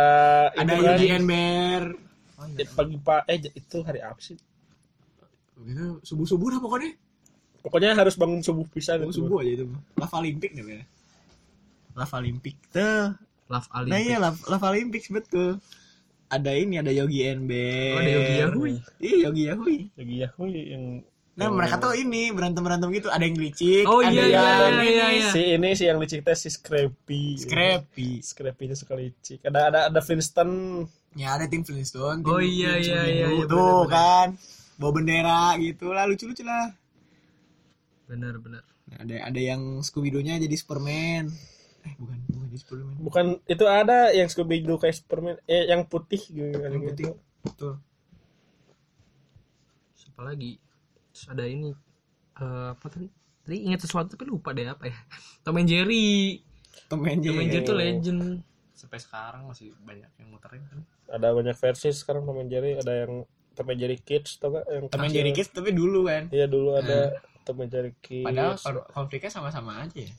[0.54, 1.84] ada ini kan, Yogi and Bear.
[2.56, 4.38] eh, pagi pak eh itu hari apa sih
[5.60, 6.91] Gitu, subuh-subuh dah pokoknya.
[7.60, 9.15] pokoknya harus bangun subuh pisan Subuh, itu.
[9.19, 9.65] subuh aja itu.
[9.95, 10.84] Lava Olimpik deh ya.
[11.93, 12.56] Lava Olimpik.
[12.72, 13.12] Tuh.
[13.50, 15.58] Love Ali Nah iya Lava, Lava Olimpik betul.
[16.30, 17.91] Ada ini ada Yogi Bear.
[17.91, 19.78] oh ada Yogi Yahui Iya Yogi Yahui.
[19.98, 20.84] lagi ya wih, yang
[21.39, 23.08] Nah mereka tuh ini berantem berantem gitu.
[23.08, 23.88] Ada yang licik.
[23.88, 24.88] oh ada iya yang iya ini.
[24.91, 28.19] iya iya si ini si yang licik teh si Scrappy Scrappy.
[28.19, 30.84] Scrappy itu suka licik ada ada ada Flintstone
[31.15, 32.21] Ya ada tim Flintstone.
[32.21, 34.28] tim- Oh, iya, tim iya, iya, iya, Tuh bener, kan.
[34.75, 36.75] Bawa bendera gitu lah lucu-lucu lah.
[38.06, 41.30] benar benar Nah, ada ada yang Scooby-Doo-nya jadi Superman.
[41.80, 42.93] Eh bukan, bukan jadi Superman.
[42.97, 47.06] bukan itu ada yang Scooby Doo kayak Superman eh yang putih gitu Yang putih.
[47.45, 47.73] Betul.
[49.93, 50.58] siapa lagi
[51.19, 51.75] terus ada ini
[52.39, 53.12] eh, apa tadi
[53.43, 54.95] tadi ingat sesuatu tapi lupa deh apa ya
[55.43, 56.39] Tom and Jerry
[56.88, 57.51] Tom and Tom and Jerry.
[57.51, 58.21] Jerry tuh legend
[58.71, 60.79] sampai sekarang masih banyak yang muterin kan
[61.12, 64.63] ada banyak versi sekarang Tom and Jerry ada yang Tom and Jerry Kids tau gak
[64.71, 65.17] yang Tom and kecil.
[65.19, 66.32] Jerry Kids tapi dulu kan.
[66.32, 68.55] iya dulu ada Tom and Jerry Kids Padahal
[68.88, 70.13] konfliknya sama-sama aja ya.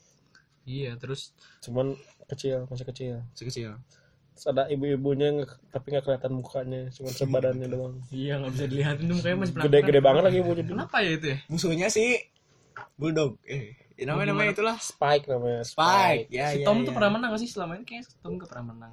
[0.68, 1.32] iya terus
[1.64, 1.96] cuman
[2.28, 3.80] kecil masih kecil Sekecil.
[4.40, 9.16] Terus ada ibu-ibunya tapi nggak kelihatan mukanya cuma sebadannya doang Iya nggak bisa dilihatin tuh
[9.20, 11.38] mukanya masih gede-gede banget lagi ibunya dulu Kenapa ya itu ya?
[11.53, 12.09] Musuhnya sih
[12.96, 13.37] bulldog.
[13.44, 16.33] Eh, ya namanya namanya itulah Spike namanya Spike.
[16.33, 16.88] Ya, si ya, Tom ya.
[16.88, 17.85] tuh pernah menang gak sih selama ini?
[17.85, 18.90] Kayaknya si Tom gak pernah menang.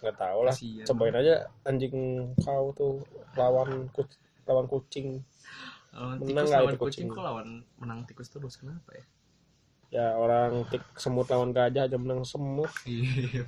[0.00, 0.84] nggak tahu lah Kasian.
[0.88, 1.34] cobain aja
[1.68, 1.96] anjing
[2.40, 3.04] kau tuh
[3.36, 4.08] lawan kuc
[4.48, 5.20] lawan kucing
[5.92, 7.08] Lawan Menang tikus nggak lawan itu kucing kucing?
[7.12, 9.04] kok lawan menang tikus terus kenapa ya?
[9.88, 13.42] Ya orang tik semut lawan gajah aja menang semut Iya.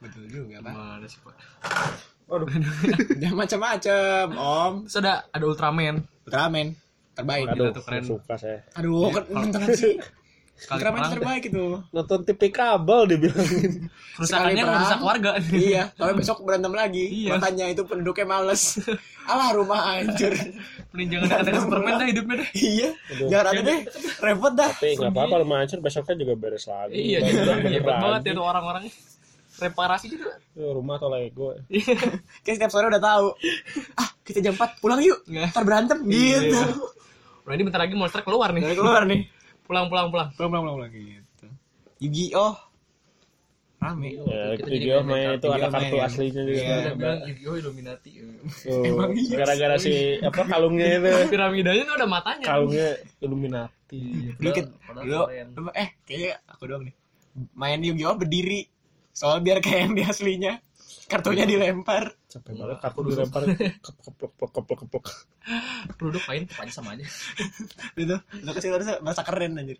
[0.00, 0.72] Betul juga, Pak.
[0.74, 1.34] Mana sih pak?
[2.26, 2.48] aduh
[3.12, 4.72] Udah macam-macam, Om.
[4.88, 6.02] Terus ada Ultraman.
[6.26, 6.66] Ultraman
[7.12, 7.44] terbaik.
[7.52, 8.02] aduh tuh keren.
[8.02, 9.94] suka saya Aduh, kan nonton sih.
[10.62, 11.64] Sekali Ultraman perang, terbaik itu.
[11.90, 13.72] nonton TV kabel dibilangin
[14.14, 15.02] kerusakannya Sekali ngerusak perang.
[15.02, 15.30] warga.
[15.58, 17.02] iya, kalau besok berantem lagi.
[17.02, 17.30] Iya.
[17.34, 18.78] Makanya itu penduduknya males.
[19.26, 20.30] Alah rumah hancur.
[20.94, 22.48] Mending jangan dekat Superman dah hidupnya dah.
[22.54, 22.88] iya.
[23.26, 23.80] Jangan ada deh.
[24.22, 24.70] Repot dah.
[24.70, 28.46] tapi nggak apa-apa lu hancur besoknya juga beres lagi Iya, bener hebat banget ya tuh
[28.46, 28.84] orang-orang.
[29.52, 30.30] Reparasi juga.
[30.48, 31.58] Itu rumah atau Lego
[32.42, 33.26] Kayak setiap sore udah tahu.
[33.94, 35.26] Ah, kita jam 4 pulang yuk.
[35.26, 36.56] Ntar berantem gitu.
[37.42, 38.62] Udah ini bentar lagi monster keluar nih.
[38.72, 39.26] Keluar nih.
[39.72, 40.28] Pulang pulang pulang.
[40.36, 41.46] Pulang pulang pulang pulang gitu.
[41.98, 42.54] Yu-Gi-Oh.
[43.82, 44.14] Rame.
[44.14, 46.06] ya jadi juga main main itu ada kartu main.
[46.06, 46.76] aslinya juga Iya.
[46.78, 48.10] Udah bilang Yu-Gi-Oh Illuminati.
[48.14, 49.36] Tuh, Emang iya.
[49.42, 52.46] gara-gara si apa kalungnya itu Piramidanya tuh ada matanya.
[52.46, 54.02] kalungnya Illuminati
[54.38, 55.48] Padahal dulu, keren.
[55.74, 56.94] eh kayaknya aku doang nih.
[57.58, 58.60] Main Yu-Gi-Oh berdiri.
[59.10, 60.52] Soal biar kayak yang di aslinya.
[61.10, 62.14] Kartunya dilempar.
[62.32, 65.04] Capek banget kartu dilempar keplok keplok keplok keplok
[65.98, 67.04] Duduk main aja sama aja.
[67.98, 68.16] Gitu.
[68.16, 69.76] Udah kecil harusnya merasa keren anjir.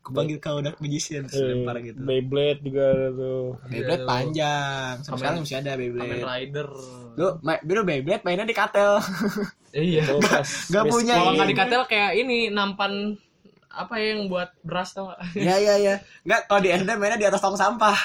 [0.00, 1.96] Aku panggil kau udah magician terus lempar gitu.
[1.98, 4.92] Beyblade juga ada tuh Beyblade Iya, panjang.
[4.94, 6.22] Sampai Kamen- sekarang masih ada Kamen Beyblade.
[6.22, 6.68] Rider.
[7.14, 8.92] Lu, ma- dulu Beyblade mainnya di katel.
[9.72, 10.04] Iya.
[10.72, 13.16] Gak punya Kalau nggak dikatel kayak ini nampan
[13.74, 15.18] apa ya yang buat beras tau gak?
[15.34, 15.94] Iya iya iya.
[16.22, 17.98] Enggak kalau di SD mainnya di atas tong sampah.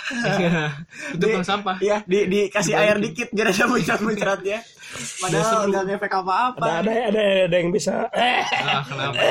[1.13, 1.77] Itu Di- tong sampah.
[1.77, 4.59] Iya, di dikasih air dikit biar ada muncrat-muncratnya.
[4.89, 6.59] Padahal udah ngefek apa-apa.
[6.59, 9.21] ada ada ada ada yang bisa eh Ah, kenapa?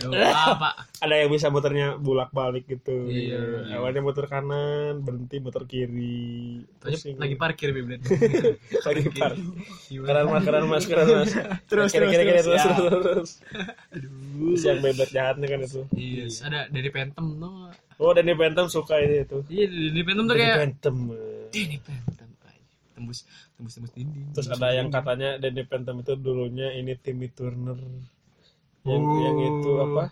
[0.00, 0.70] Ya, apa?
[0.96, 3.76] ada yang bisa muternya bulak balik gitu Iya.
[3.76, 7.20] awalnya muter kanan berhenti muter kiri Tanya Pusing.
[7.20, 8.00] lagi parkir Beyblade.
[8.86, 9.36] lagi par
[10.00, 11.32] kanan mas kanan mas kanan mas
[11.68, 12.72] Terus, kiri kiri terus, terus ya.
[12.72, 13.30] terus terus
[14.32, 17.50] terus yang bebek jahatnya kan itu Iya, terus ada dari Phantom tuh.
[17.52, 17.74] nggak?
[17.98, 20.96] oh Danny Phantom suka ini itu Iya, dari Phantom tuh Danny kayak Phantom
[21.50, 22.29] Danny Phantom.
[23.00, 23.24] Tembus
[23.56, 24.28] tembus tembus dinding.
[24.36, 27.80] terus ada yang katanya Danny Phantom itu dulunya ini Timmy Turner
[28.84, 29.20] yang Oh.
[29.20, 30.04] yang itu apa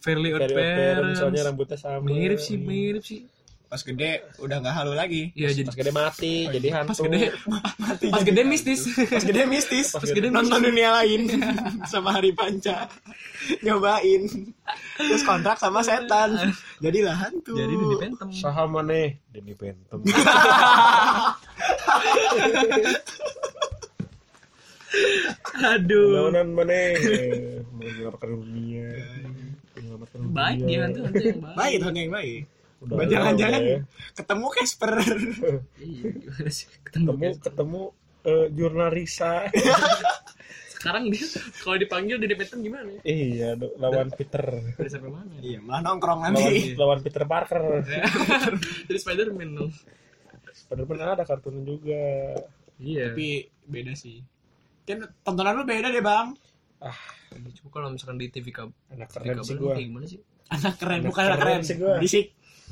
[0.00, 3.28] Fairly Odd Parents soalnya rambutnya sama Mirip sih, mirip sih.
[3.70, 5.30] Pas gede udah nggak halu lagi.
[5.30, 7.20] Iya, jadi pas gede mati jadi hantu pas gede
[7.86, 8.80] Mati pas gede mistis.
[9.06, 9.94] Pas gede mistis.
[9.94, 11.30] Pas Pas gede gede nonton dunia lain
[11.92, 12.90] sama hari panca.
[13.64, 14.26] Nyobain.
[14.98, 16.50] Terus kontrak sama setan.
[16.82, 17.54] Jadilah hantu.
[17.54, 18.28] Jadi Danny Phantom.
[18.34, 20.00] saham mana Danny Phantom
[25.54, 26.08] Aduh.
[26.10, 26.78] Lawanan mana
[27.72, 28.86] menyelamatkan dunia
[29.72, 31.56] menyelamatkan dunia Baik dia hantu hantu yang baik.
[31.56, 32.40] Baik tuh yang baik.
[32.80, 33.80] Udah, Jangan-jangan udah ya.
[34.16, 34.92] ketemu Casper.
[35.76, 36.66] Iya, gimana sih?
[36.80, 37.80] Ketemu ketemu ketemu
[38.22, 39.32] eh, jurnalisa
[40.72, 41.28] Sekarang dia
[41.60, 43.00] kalau dipanggil Danny Phantom gimana ya?
[43.04, 44.40] iya do- lawan Peter
[44.74, 45.28] Dari sampai mana?
[45.38, 46.72] Iya, malah nongkrong lawan, nanti.
[46.72, 47.84] lawan Peter Parker
[48.88, 49.70] Jadi Spider-Man dong.
[50.70, 52.02] Padahal ada kartunnya juga
[52.80, 53.12] Iya.
[53.12, 54.24] Tapi beda sih.
[54.88, 56.32] Kan tontonan lu beda deh, Bang.
[56.80, 56.96] ah
[57.30, 60.20] Coba kalau misalkan di TV kabel, anak TV keren sih kabel gua gimana sih?
[60.48, 61.68] Anak keren, Anak bukan anak keren keren.
[61.68, 61.94] sih gua.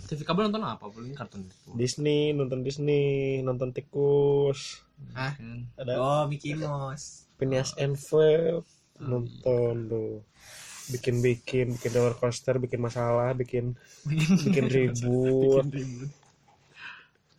[0.09, 0.85] TV kabel nonton apa?
[0.89, 1.71] Paling kartun itu.
[1.77, 3.05] Disney nonton Disney
[3.43, 4.81] nonton tikus
[5.13, 5.37] Ah.
[5.37, 5.69] Kan.
[5.77, 7.29] ada Oh, Mickey Mouse.
[7.37, 8.65] Phineas and Ferb
[8.99, 10.27] nonton tuh
[10.89, 13.77] bikin bikin bikin roller coaster bikin masalah bikin
[14.43, 16.11] bikin ribut Ribut.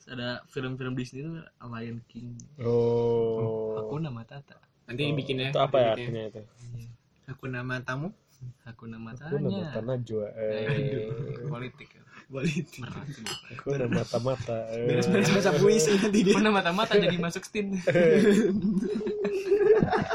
[0.09, 1.29] Ada film-film Disney itu
[1.61, 5.49] Lion King, oh Hakuna Matata, Nanti bikinnya.
[5.49, 6.23] itu apa ya bikinnya.
[6.25, 6.41] artinya itu
[7.29, 8.09] Aku nama tamu
[8.63, 9.69] aku nama Matanya.
[9.69, 11.11] tanah jua eh
[11.43, 11.91] Politik.
[11.91, 12.01] ya.
[12.25, 12.81] Politik.
[12.81, 13.25] Sih.
[13.53, 14.85] aku nama mata mata eh.
[14.87, 16.33] Beres-beres baca puisi nanti dia.
[16.33, 17.77] Mana mata-mata jadi masuk stin.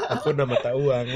[0.09, 1.07] aku nama mata uang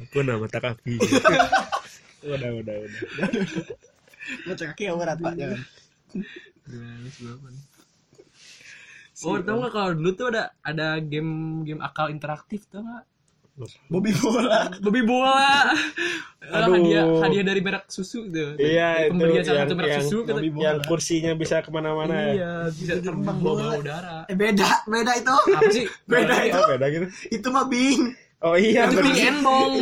[0.00, 0.96] aku nama mata kaki
[2.20, 3.00] udah udah udah
[4.44, 5.60] Baca kaki ya berat, Pak, jangan.
[6.12, 7.12] Nih?
[9.20, 11.30] Oh, tau gak kalau dulu tuh ada ada game
[11.62, 13.04] game akal interaktif tau gak?
[13.90, 14.70] Bobby bola.
[14.78, 15.74] Bobby bola.
[16.48, 16.70] Aduh.
[16.72, 18.54] hadiah hadiah dari merek susu tuh.
[18.54, 20.62] iya Dari itu pemberian salah yang satu merek yang, susu kata- Bobby bola.
[20.62, 24.16] yang kursinya bisa ke mana-mana ya Iya, bisa terbang bawa udara.
[24.26, 25.34] Eh beda, beda itu.
[25.50, 25.84] Apa sih?
[26.06, 26.54] Beda itu.
[26.54, 28.14] Oh, beda gitu Itu mah Bing.
[28.38, 29.02] Oh iya, Itu.
[29.02, 29.18] Pink.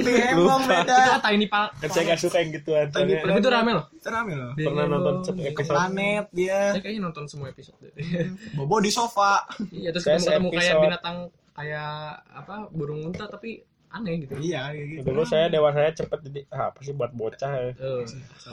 [0.01, 0.64] Itu emang Lupa.
[0.64, 0.97] beda.
[0.97, 1.71] Itu Tiny Park.
[1.77, 2.88] Kan saya gak suka yang gituan.
[2.88, 3.85] Tiny Tapi itu rame loh.
[3.92, 4.51] Itu rame loh.
[4.57, 5.14] Pink Pernah nonton
[5.45, 5.77] episode.
[5.77, 6.61] Planet dia.
[6.73, 7.85] Saya kayaknya nonton semua episode.
[8.57, 9.45] Bobo di sofa.
[9.69, 11.16] Iya, terus ketemu, kayak binatang
[11.53, 14.35] kayak apa burung unta tapi aneh gitu.
[14.37, 15.07] Iya gitu.
[15.07, 17.70] Dulu saya dewasanya cepet jadi ah, apa sih buat bocah ya.
[17.75, 18.05] Eh,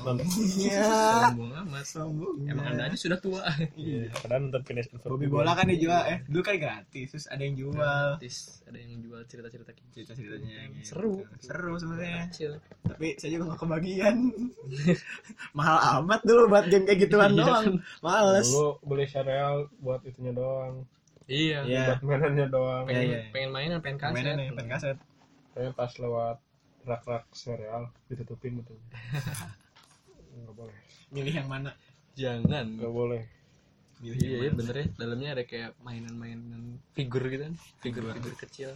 [0.02, 0.16] Nonton.
[0.60, 0.84] Iya.
[1.30, 1.86] sombong amat.
[1.86, 2.36] Sombong.
[2.46, 3.42] Emang anda aja sudah tua.
[3.74, 7.56] Iya, padahal nonton finish Bobby bola kan dijual eh dulu kan gratis terus ada yang
[7.56, 7.76] jual
[8.16, 9.88] Artis ada yang jual cerita-cerita gitu.
[9.94, 11.22] cerita ceritanya Seru.
[11.38, 12.30] seru sebenarnya
[12.82, 14.16] tapi saya juga gak kebagian
[15.58, 17.66] mahal amat dulu buat game kayak gituan Iya doang
[18.00, 20.86] males Dulu beli serial buat itunya doang.
[21.24, 21.60] Iya.
[21.64, 21.84] Iya.
[21.96, 22.84] Buat mainannya doang.
[22.84, 23.20] Pengen, Iya, iya.
[23.32, 24.16] pengen mainan, pengen kaset.
[24.16, 24.98] mainan nih pen kaset
[25.54, 26.38] Saya pas lewat
[26.84, 28.74] rak-rak serial ditutupin gitu.
[30.34, 30.78] Enggak boleh.
[31.10, 31.72] milih yang mana
[32.14, 32.66] Jangan.
[32.70, 33.22] Enggak boleh.
[34.00, 34.86] milih Iya, iya bener ya.
[34.96, 37.56] Dalamnya ada kayak mainan-mainan figur gitu kan.
[37.80, 38.74] Figur-figur kecil.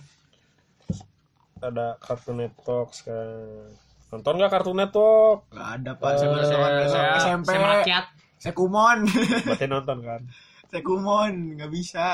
[1.58, 3.74] Ada Cartoon Network sekarang.
[4.08, 5.50] Nonton nggak Cartoon Network?
[5.50, 8.06] Gak ada pak Eh, saya besok Saya- SMP Saya merakyat.
[8.38, 9.00] saya kumon
[9.44, 10.22] Berarti nonton kan?
[10.70, 12.06] saya kumon nggak bisa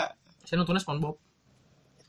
[0.42, 1.16] Saya nontonnya SpongeBob.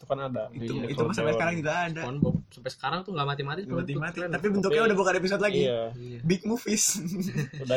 [0.05, 0.45] Itu kan ada.
[0.53, 3.75] itu di itu sampai sekarang juga ada SpongeBob sampai sekarang tuh nggak mati-mati tuh.
[3.75, 4.31] mati mati Keren.
[4.31, 5.81] tapi bentuknya Tapi- udah bukan episode lagi Iya.
[5.95, 6.19] Iya.
[6.23, 6.85] big movies
[7.65, 7.77] Udah.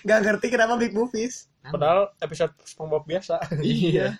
[0.00, 3.42] Gak ngerti kenapa big movies Padahal episode SpongeBob biasa.
[3.60, 4.14] Iya.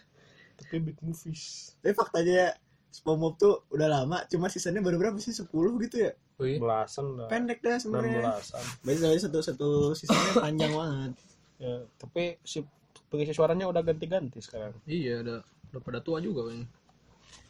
[0.54, 1.74] Tapi big movies.
[1.78, 5.30] Tapi faktanya SpongeBob tuh udah lama, cuma sisanya baru berapa sih?
[5.30, 5.46] 10
[5.80, 6.12] gitu ya?
[6.34, 6.58] Oh iya.
[6.58, 7.26] Belasan lah.
[7.26, 8.22] Pendek dah sebenarnya.
[8.22, 8.62] belasan.
[8.80, 11.12] Biasanya satu satu sisanya panjang banget.
[11.56, 12.62] Ya, tapi si
[13.06, 14.74] pengisi suaranya udah ganti-ganti sekarang.
[14.84, 15.38] Iya, udah
[15.68, 16.66] udah pada tua juga kan.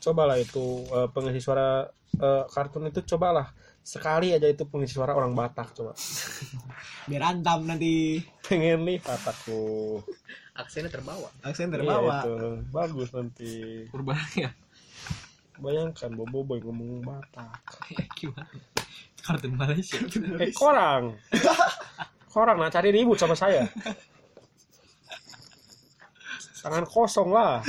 [0.01, 1.85] Cobalah itu eh, pengisi suara
[2.21, 3.49] eh, kartun itu cobalah
[3.85, 5.93] sekali aja itu pengisi suara orang Batak coba.
[7.09, 10.01] Biar antam nanti Pengen lihat aku.
[10.57, 11.29] Aksennya terbawa.
[11.45, 12.25] aksen Iya, terbawa.
[12.25, 12.35] itu.
[12.73, 13.53] Bagus nanti.
[13.93, 14.49] Perubahannya.
[15.61, 17.61] Bayangkan Bobo Boy ngomong Batak.
[18.17, 18.49] Gimana?
[19.25, 20.01] Kartun Malaysia.
[20.41, 21.17] Eh, korang.
[22.29, 23.69] Korang nah cari ribut sama saya.
[26.65, 27.61] Tangan kosong lah.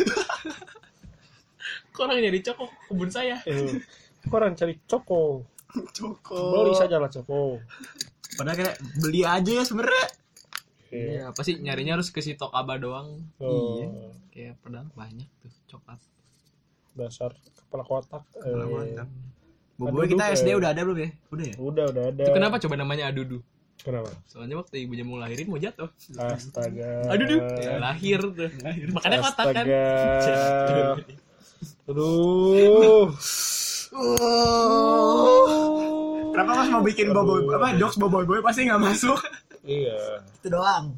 [1.96, 3.40] Kok orang nyari cokok kebun saya?
[3.44, 3.80] Eh,
[4.28, 5.48] korang cari coko.
[5.92, 6.40] Coko.
[6.54, 7.60] Beli saja lah coko.
[8.36, 10.08] Padahal kayak beli aja ya sebenarnya.
[10.92, 13.20] Iya, pasti nyarinya harus ke si Tokaba doang.
[13.40, 16.00] Oh, Kayak padahal banyak tuh coklat.
[16.96, 18.24] dasar kepala kotak.
[18.32, 19.04] Kepala Eh.
[19.76, 20.40] Bobo kita eh.
[20.40, 21.10] SD udah ada belum ya?
[21.28, 21.56] Udah ya?
[21.60, 22.24] Udah, udah ada.
[22.24, 23.44] Itu kenapa coba namanya Adudu?
[23.84, 24.08] Kenapa?
[24.32, 25.92] Soalnya waktu ibunya mau lahirin mau jatuh.
[26.16, 27.12] Astaga.
[27.12, 28.48] Adudu, ya, lahir tuh.
[28.96, 29.66] Makanya kotak kan.
[29.68, 30.96] Astaga.
[31.86, 33.14] Aduh.
[33.96, 35.48] Oh.
[36.34, 39.22] Kenapa mas mau bikin bobo apa jokes bobo boy pasti nggak masuk?
[39.62, 40.26] Iya.
[40.42, 40.98] Itu doang.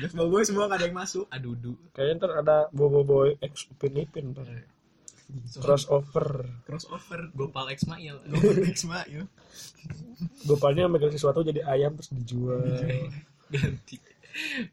[0.00, 1.28] Jokes bobo boy semua nggak ada yang masuk.
[1.28, 1.76] Adudu.
[1.92, 4.48] Kayaknya ntar ada Bobo Boy X Upin Ipin ntar.
[5.60, 6.48] Crossover.
[6.66, 7.30] Crossover.
[7.36, 8.16] Gopal X Mail.
[8.64, 9.28] Ismail.
[10.48, 12.60] Gopalnya megang sesuatu jadi ayam terus dijual.
[13.52, 13.96] Ganti.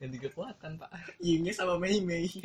[0.02, 0.90] Ganti kekuatan, Pak.
[1.22, 2.28] Yingnya sama Mei Mei.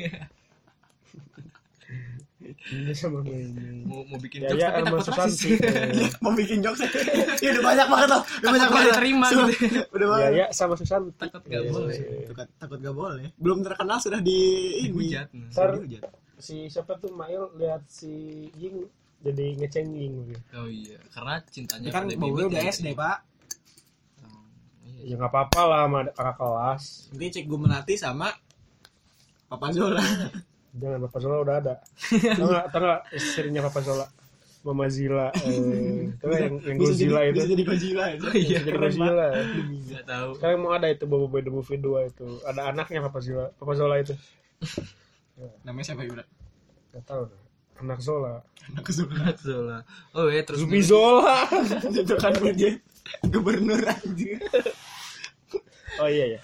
[2.48, 3.48] Ini sama Mei.
[3.82, 5.44] Mau mau bikin Ya jokes ya tapi takut rasis.
[5.56, 6.80] Eh, Mau bikin jokes.
[7.42, 8.22] ya udah banyak banget tuh.
[8.22, 8.86] Udah banyak banget.
[8.90, 9.48] diterima Sumpah.
[9.48, 9.80] gitu.
[9.94, 10.30] Udah Ya banget.
[10.32, 11.10] ya sama Susanti.
[11.14, 11.70] Takut nggak Iya.
[11.70, 11.96] boleh.
[12.26, 13.26] Takut, takut gak boleh.
[13.36, 14.38] Belum terkenal sudah di
[14.80, 14.92] ini.
[15.06, 15.26] Dihujat.
[15.50, 16.02] Ntar Dihujat.
[16.36, 18.12] si siapa tuh Mail lihat si
[18.54, 18.84] Ying
[19.18, 20.42] jadi ngecengin gitu.
[20.54, 22.70] Oh iya, karena cintanya Ini kan bibit udah ya.
[22.70, 23.18] SD pak.
[24.22, 24.44] Oh,
[24.84, 25.02] iya.
[25.02, 26.82] Ya nggak apa-apa lah sama kakak kelas.
[27.10, 28.28] Nanti cek gue melati sama
[29.46, 30.02] Papa Zola.
[30.76, 31.74] Jangan Papa Zola udah ada.
[32.36, 32.66] Tahu nggak?
[32.72, 34.06] Tahu nggak istrinya Papa Zola?
[34.66, 35.30] Mama Zila.
[35.46, 37.36] Eh, tahu nggak yang yang Godzilla jadi, itu?
[37.38, 38.16] Bisa jadi Godzilla ya.
[38.18, 38.78] Oh iya, jadi.
[38.82, 39.26] Godzilla.
[39.62, 40.28] Nggak tahu.
[40.36, 42.26] Sekarang mau ada itu Bobo Boy the Movie 2 itu.
[42.42, 43.46] Ada anaknya Papa Zola.
[43.54, 44.14] Papa Zola itu.
[45.62, 46.26] Namanya siapa ya udah?
[46.96, 47.22] Gak tahu.
[47.30, 47.40] deh.
[47.76, 48.40] Anak Zola.
[48.72, 49.16] Anak Zola.
[49.36, 49.78] Zola.
[50.16, 51.44] Oh iya, terus Zumi Zola.
[51.92, 52.80] Itu kan dia
[53.28, 54.40] gubernur anjir.
[56.00, 56.40] Oh iya ya.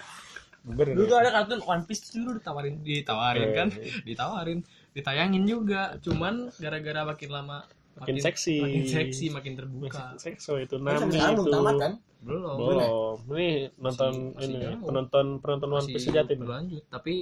[0.63, 0.95] Bener.
[0.95, 3.53] Dulu tuh ada kartun One Piece tuh dulu ditawarin, ditawarin Eh.
[3.53, 3.67] kan,
[4.01, 4.59] ditawarin,
[4.91, 5.99] ditayangin juga.
[5.99, 8.57] Cuman gara-gara makin lama Makin seksi.
[8.57, 10.15] makin seksi, makin terbuka.
[10.15, 11.53] Sekso itu Kan Nami sekarang belum itu.
[11.53, 11.93] tamat kan?
[12.23, 12.55] Belum.
[12.57, 13.15] Belum.
[13.29, 14.79] Ini nonton Masih- masih ini jauh.
[14.81, 16.33] penonton penonton One Masih Piece sejati.
[16.33, 17.13] berlanjut, tapi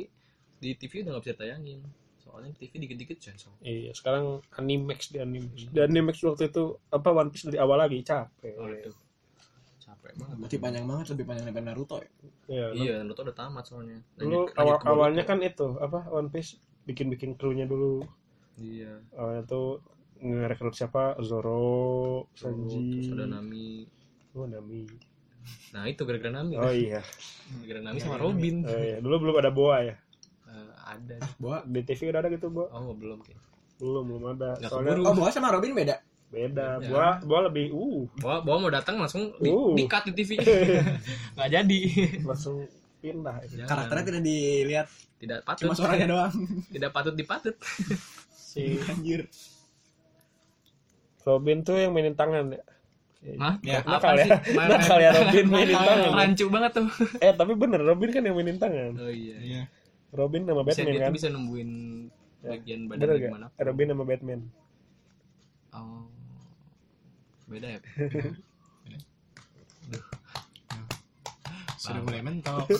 [0.55, 1.79] di TV udah nggak bisa tayangin.
[2.21, 3.51] Soalnya TV dikit-dikit sensor.
[3.59, 5.67] Iya, sekarang Animax di Animax.
[5.67, 8.53] Di Animax waktu itu apa One Piece dari awal lagi capek.
[8.55, 8.93] Waduh.
[8.93, 9.10] Capek
[10.17, 10.35] banget.
[10.41, 12.09] Berarti panjang banget lebih panjang daripada Naruto ya.
[12.47, 12.67] Iya.
[12.75, 13.97] Iya, Naruto udah tamat soalnya.
[14.17, 18.03] Dulu awal awalnya kan itu apa One Piece bikin-bikin krunya dulu.
[18.59, 18.99] Iya.
[19.15, 19.81] Awalnya tuh
[20.21, 21.17] ngerekrut siapa?
[21.25, 23.69] Zoro, Terus ada Sanji, Nami.
[24.37, 24.85] oh Nami.
[25.73, 26.53] Nah, itu gara-gara Nami.
[26.59, 27.01] Oh iya.
[27.65, 28.61] Gara-gara Nami sama Robin.
[28.63, 28.97] Oh iya.
[29.01, 29.95] Dulu belum ada Boa ya.
[30.45, 31.17] Eh, ada.
[31.41, 31.65] Boa.
[31.65, 32.69] Di TV udah ada gitu, Bo.
[32.69, 33.43] Oh, belum kayaknya.
[33.81, 34.49] Belum, belum ada.
[34.61, 35.09] Nggak Soalnya keburu.
[35.09, 35.95] Oh, Boa sama Robin beda.
[36.31, 36.79] Beda.
[36.87, 38.07] Gua gua lebih uh.
[38.23, 39.75] Bawa bawa mau datang langsung di, Uh.
[39.75, 40.39] di cut di TV
[41.35, 41.79] nggak jadi.
[42.23, 42.65] Langsung
[43.03, 43.35] pindah.
[43.49, 43.67] Jangan.
[43.67, 44.87] Karakternya tidak dilihat,
[45.19, 45.63] tidak patut.
[45.67, 46.33] Cuma suaranya doang.
[46.75, 47.55] tidak patut dipatut.
[48.31, 48.79] Si.
[48.87, 49.27] Anjir.
[51.21, 52.63] Robin tuh yang mainin tangan ya?
[53.37, 53.53] Hah?
[53.61, 54.25] Ya, nakal Apaan ya?
[54.25, 54.57] sih?
[54.57, 56.09] Nakal ya Robin mainin tangan.
[56.17, 56.87] rancu banget tuh.
[57.25, 58.97] Eh tapi bener Robin kan yang mainin tangan.
[58.97, 59.37] Oh iya.
[59.37, 59.63] Iya.
[60.11, 61.11] Robin sama bisa Batman dia kan?
[61.13, 61.71] bisa nembuin
[62.41, 63.47] bagian bener badannya gak gimana?
[63.61, 64.41] Robin sama Batman.
[65.71, 66.10] Oh
[67.51, 67.79] beda ya
[71.81, 72.69] Sudah mulai mentok.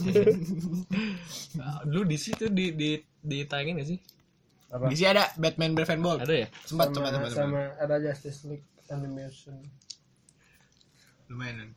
[1.59, 3.99] Ah, dulu di situ di di ditayangin gak sih?
[4.71, 4.87] Apa?
[4.87, 6.23] Di sini ada Batman Brave and Bold.
[6.23, 6.47] ada ya?
[6.63, 9.59] Sempat, sama, sempat, sempat, sama ada Justice League Animation.
[11.27, 11.75] Lumayan.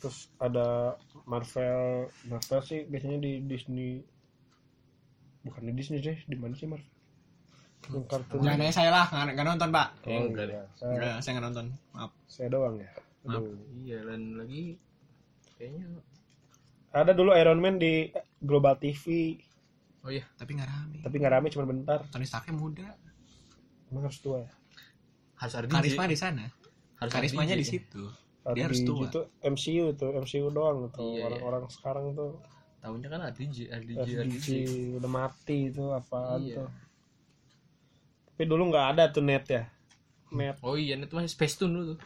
[0.00, 0.96] terus ada
[1.28, 4.00] Marvel Marvel sih biasanya di Disney.
[5.44, 6.99] Bukan di Disney sih di mana sih Marvel
[7.82, 9.88] yang kartun Jangan nanya saya lah, nggak nggak nonton pak.
[10.04, 10.62] Oh, enggak iya.
[10.72, 11.66] saya, Enggak, saya nggak nonton.
[11.90, 12.10] Maaf.
[12.26, 12.90] saya doang ya
[13.22, 13.40] Maaf.
[13.40, 13.56] Aduh.
[13.78, 14.62] iya dan lagi
[15.54, 15.84] kayaknya
[16.90, 19.36] ada dulu Iron Man di Global TV
[20.00, 20.98] oh iya Tapi nggak rame.
[21.00, 22.88] tapi nggak rame cuma bentar Tony Starknya muda.
[23.86, 24.50] emang harus tua ya
[25.36, 26.44] harus ada Karisma di sana.
[26.96, 28.04] harus Karismanya di situ.
[28.40, 29.04] Kalau Dia harus di tua.
[29.04, 32.40] itu MCU tuh MCU doang tuh Iya, orang-orang sekarang tuh
[32.78, 34.48] tahunnya kan ada DJ ada DJ ada FDG DJ
[34.96, 36.56] udah mati itu apaan Iya.
[36.56, 36.68] tuh
[38.40, 39.68] tapi dulu nggak ada tuh net ya.
[40.32, 40.56] Net.
[40.64, 41.98] Oh iya itu masih Space Tune dulu tuh.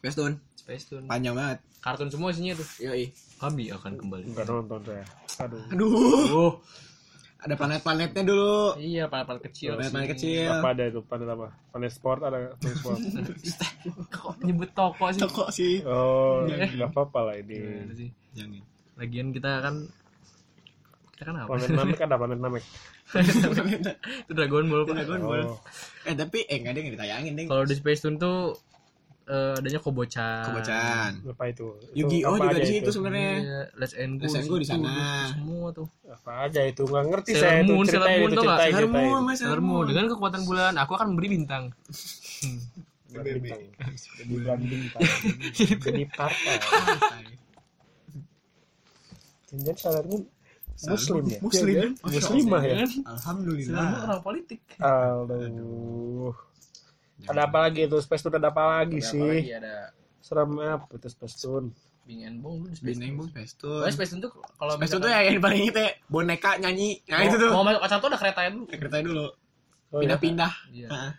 [0.00, 0.40] Best Tune.
[0.56, 1.04] Space Tune.
[1.04, 1.60] Panjang banget.
[1.84, 2.64] kartun semua isinya tuh.
[2.80, 3.12] Yoi.
[3.36, 4.24] kami akan kembali.
[4.32, 5.04] Nggak nonton saya
[5.36, 5.60] aduh.
[5.68, 5.92] Aduh.
[6.32, 6.52] oh
[7.44, 8.80] Ada planet-planetnya dulu.
[8.80, 10.48] iya planet kecil Planet-planet kecil.
[10.48, 11.00] apa ada itu?
[11.04, 11.46] Planet apa?
[11.68, 12.98] Planet sport ada planet sport.
[14.16, 15.20] Kok nyebut toko sih?
[15.20, 15.84] Toko sih.
[15.84, 17.84] oh nggak apa-apa lah ini.
[17.92, 18.08] Sih.
[18.32, 18.64] Jangan.
[18.96, 19.84] lagian kita kan
[21.16, 22.64] kita kan apa planet namek ada planet namek
[24.22, 24.94] itu Dragon Ball Pak.
[24.94, 25.42] Dragon Ball.
[25.46, 25.56] oh
[26.04, 27.44] Eh tapi eh nggak ada yang ditayangin deh.
[27.46, 28.52] kalau di Space Tune tuh
[29.24, 31.10] eh, adanya Kobocan Kebacan.
[31.26, 32.90] apa itu Itu Yu-Gi-Oh juga di situ itu?
[32.92, 33.32] sebenarnya.
[33.34, 34.92] Iya, Let's and Go, Let's and Go di sana.
[35.26, 38.42] semua tuh apa aja itu nggak ngerti Sailor saya itu Moon, Sailor ceritain Moon itu
[38.42, 38.58] nggak?
[38.60, 41.64] Sailor Moon, Mas, Sailor Moon dengan kekuatan bulan aku akan memberi bintang
[43.06, 43.62] Bukan bintang.
[44.12, 45.02] jadi bulan bintang
[45.80, 46.54] jadi partai
[49.48, 50.22] Jangan Sailor Moon
[50.76, 51.38] Muslim ya?
[51.40, 51.74] Muslim.
[51.74, 51.92] Kan?
[52.04, 52.76] Muslimah ya?
[53.02, 53.88] Alhamdulillah.
[54.04, 56.36] orang politik Aduh.
[57.26, 57.96] Ada apa lagi itu?
[57.98, 59.24] Space Tune ada apa lagi Ada apa sih?
[59.24, 59.50] lagi?
[59.52, 59.74] ada
[60.20, 61.68] Serem apa itu Space Tune?
[62.06, 63.80] Bing and Bong Space Bintang Tune Bung Space Tune.
[63.80, 67.02] Pokoknya Space Tune tuh kalau Space Tune tuh ya yang paling itu ya boneka nyanyi.
[67.08, 67.50] Nah itu tuh.
[67.50, 69.26] mau masuk acara tuh udah keretanya dulu Ceritanya dulu.
[69.26, 69.32] Oh,
[69.96, 70.00] iya?
[70.02, 70.52] Pindah-pindah.
[70.70, 70.88] Iya.
[70.88, 71.12] Heeh.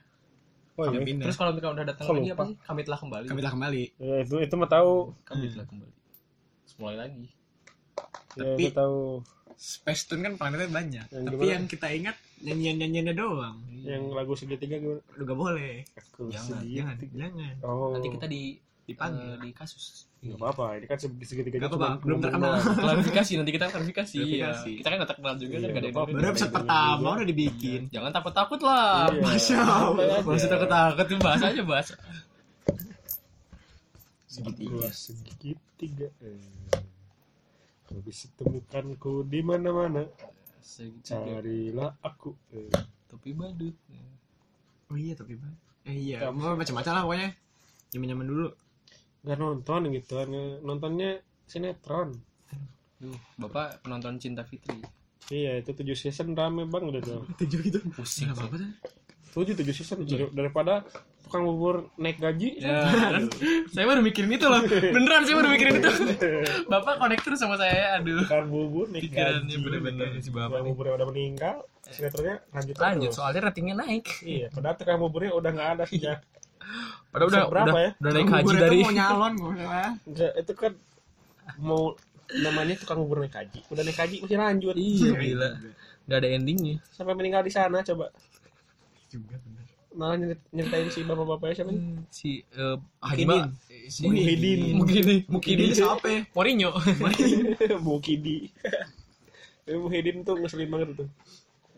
[0.77, 0.99] Oh, iya.
[1.01, 1.25] pindah.
[1.25, 3.83] terus kalau misalkan udah datang lagi apa sih kami telah kembali Kami telah kembali.
[3.97, 4.93] Ya, itu itu mah tahu.
[5.25, 5.93] kami telah kembali
[6.77, 7.25] mulai lagi
[8.37, 9.25] Ya, Tapi- tahu.
[9.57, 11.05] Space Tune kan planetnya banyak.
[11.07, 11.51] Yang Tapi gimana?
[11.51, 13.57] yang kita ingat nyanyian-nyanyiannya doang.
[13.81, 15.01] Yang lagu segitiga gimana?
[15.11, 15.73] Aduh gak boleh.
[15.95, 17.17] Aku Jangan, Jangan, segitiga.
[17.19, 17.53] jangan.
[17.61, 17.89] Oh.
[17.91, 18.41] nanti kita di
[18.83, 19.35] Dipanggil.
[19.35, 22.53] eh, di kasus Nggak apa-apa, ini kan seg- segitiga Nggak apa-apa, belum terkenal.
[22.57, 24.17] klarifikasi nanti kita klarifikasi.
[24.39, 24.49] Ya.
[24.55, 25.97] kita kan nggak terkenal juga Iya, kan nggak ada yang.
[26.15, 27.81] Baru episode pertama udah dibikin.
[27.89, 29.21] jangan takut takut lah Iya.
[29.25, 30.19] Masya Allah.
[30.23, 31.87] Masih takut takut tuh bahas aja bahas
[34.27, 34.87] Segitiga.
[34.89, 36.07] Segitiga.
[37.87, 40.03] Kau bisa temukanku di mana-mana.
[41.01, 42.35] Carilah aku.
[42.51, 42.67] Eh.
[43.07, 43.71] topi badut
[44.91, 45.55] Oh iya tapi bang.
[45.87, 47.29] Eh iya, Kamu- mau macam-macam lah pokoknya.
[47.95, 48.47] Nyaman-nyaman dulu.
[49.23, 50.27] Nggak nonton gitu kan.
[50.59, 51.09] Nontonnya
[51.47, 52.15] sinetron.
[52.99, 54.81] Duh, bapak penonton cinta Fitri
[55.27, 57.21] Iya, itu tujuh season rame bang udah tuh.
[57.39, 57.79] Tujuh gitu.
[57.91, 58.71] pusing Gak apa-apa tuh.
[59.35, 60.83] Tujuh tujuh season Dar- daripada
[61.27, 62.57] tukang bubur naik gaji.
[62.57, 63.27] ya kan?
[63.67, 65.91] saya baru mikirin itu loh beneran saya baru mikirin itu
[66.71, 69.55] bapak konektor sama saya aduh Tukang bubur naik pikirannya gaji.
[69.59, 73.15] bener-bener si bapak Tukang buburnya udah meninggal, sinetronnya lanjut lanjut terus.
[73.15, 76.19] soalnya ratingnya naik Iya, padahal tukang buburnya udah nggak ada sejak.
[77.09, 77.91] padahal udah berapa udah, ya?
[77.97, 79.89] udah naik Bubur haji itu dari mau nyalon usah.
[80.01, 80.71] Enggak, itu kan
[81.57, 81.81] mau
[82.29, 83.59] namanya tukang bubur naik haji.
[83.67, 84.75] Udah naik haji masih lanjut.
[84.75, 85.49] iya gila
[86.03, 88.07] nggak ada endingnya Sampai meninggal di sana coba.
[89.07, 89.35] Juga.
[89.97, 91.81] Malah nyerit- nyeritain si bapak-bapaknya siapa nih?
[92.07, 93.27] si eh Haji Mukidin.
[93.27, 93.51] Ba-
[93.87, 94.01] si.
[94.05, 96.07] Mukidin Ini Mukidin siapa?
[96.35, 96.69] Mourinho
[97.79, 98.53] Mukidi.
[99.65, 101.09] Eh, Muhyiddin tuh ngeselin banget tuh.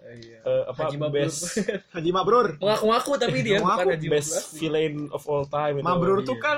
[0.02, 0.38] Iya.
[0.42, 1.32] Eh, apa Haji Mabrur.
[1.96, 2.48] Haji Mabrur.
[2.60, 5.86] ngaku-ngaku tapi dia Ngaku, bukan Haji best villain of all time itu.
[5.86, 6.44] Mabrur tuh Iya.
[6.44, 6.58] kan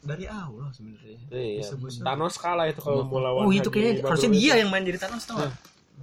[0.00, 1.18] dari Allah sebenarnya.
[1.28, 1.62] Iya.
[2.00, 4.38] Thanos kalah itu kalau mau lawan oh itu kayaknya Mabrur harusnya itu.
[4.38, 5.52] dia yang main jadi Thanos tau gak?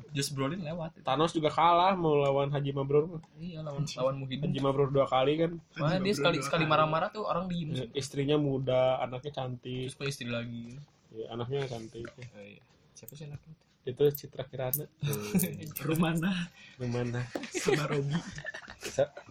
[0.09, 3.19] Just Brolin lewat Thanos juga kalah mau lawan Haji Mabrur.
[3.35, 5.51] iya lawan lawan Muhyiddin Haji Mabrur dua kali kan.
[5.75, 9.87] Wah, dia sekali sekali marah-marah tuh orang diem Eh, Istrinya muda, anaknya cantik.
[9.87, 10.75] terus punya istri lagi
[11.09, 12.05] Ya, anaknya cantik.
[12.05, 12.61] oh, iya.
[12.91, 14.85] siapa sih anaknya itu Citra Kirana
[15.81, 16.45] Rumana
[16.75, 18.13] gimana sama Robi.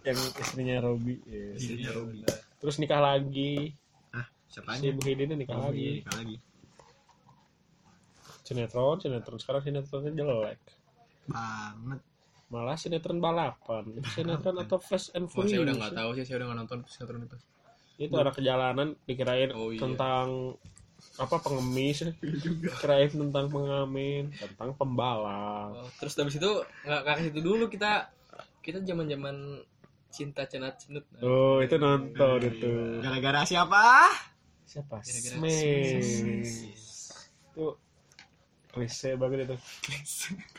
[0.01, 1.55] Yang istrinya Robi Iya.
[1.55, 2.19] Istrinya Robi.
[2.57, 3.71] terus nikah lagi
[4.09, 6.35] Ah, siapa si Muhyiddin nikah lagi iya, nikah lagi.
[8.49, 10.57] Sinetron sinetron sekarang sinetronnya jelek.
[11.29, 12.01] Banget.
[12.49, 13.85] malah sinetron balapan.
[13.93, 16.59] Itu sinetron atau Fast and Oh, Furious saya udah nggak tahu sih, saya udah nggak
[16.59, 17.37] nonton sinetron itu.
[17.99, 19.77] itu anak kejalanan dikirain Oh, iya.
[19.77, 20.57] tentang
[21.15, 22.09] apa pengemis.
[22.79, 25.77] Kirain tentang pengamen tentang pembalap.
[25.77, 26.51] Oh, terus habis itu
[26.83, 28.09] nggak ke situ dulu kita
[28.59, 29.35] kita zaman zaman
[30.09, 31.05] cinta cenat cenut.
[31.13, 32.73] Nah, oh itu nonton Iya, itu.
[32.99, 34.09] Gara-gara siapa?
[34.65, 34.95] siapa?
[34.97, 36.11] Gara-gara Smash.
[37.51, 37.77] Itu
[38.69, 39.55] klise banget itu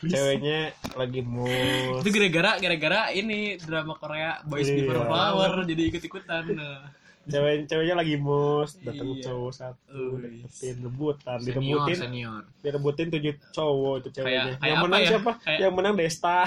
[0.03, 0.59] ceweknya
[0.93, 4.83] lagi mood Itu gara-gara gara-gara ini drama Korea Boys Iya.
[4.83, 6.43] Before Flower jadi ikut ikutan.
[6.51, 6.83] Nah.
[7.23, 9.23] cewek ceweknya lagi mus datang Iya.
[9.23, 12.41] cowok satu deketin rebutan direbutin senior.
[12.59, 15.07] direbutin tujuh cowok itu ceweknya Kayak- kayak yang menang ya?
[15.07, 16.37] siapa Kayak- yang menang Desta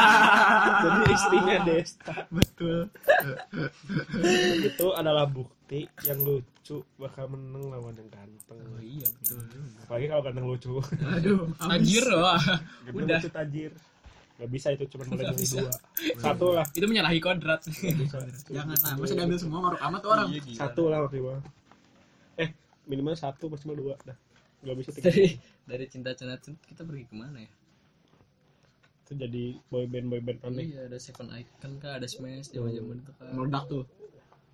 [0.82, 2.78] jadi istrinya Desta Betul.
[4.64, 6.57] itu adalah bukti yang lucu
[6.96, 9.40] bakal menang lawan yang ganteng Oh iya betul.
[9.80, 10.72] apalagi kalau ganteng lucu
[11.14, 12.36] Aduh, Anjir loh.
[12.84, 13.18] ganteng Udah.
[13.18, 13.72] lucu tajir
[14.38, 15.58] nggak bisa itu cuma milih bisa.
[15.58, 15.72] dua
[16.16, 17.58] satu lah Itu menyalahi kodrat.
[18.54, 20.26] Jangan lah, masa diambil semua maruk amat tuh orang.
[20.30, 21.42] Iya, satu lah maksimal
[22.36, 22.48] eh
[22.84, 24.14] minimal satu maksimal dua dah
[24.62, 25.26] nggak bisa tiga Dari
[25.64, 27.50] dari cinta cenut kita pergi ke mana ya?
[29.00, 33.12] itu jadi boyband boyband aneh Iya ada Seven Icon kah ada Smash zaman zaman itu
[33.16, 33.32] kan.
[33.32, 33.84] Meledak tuh.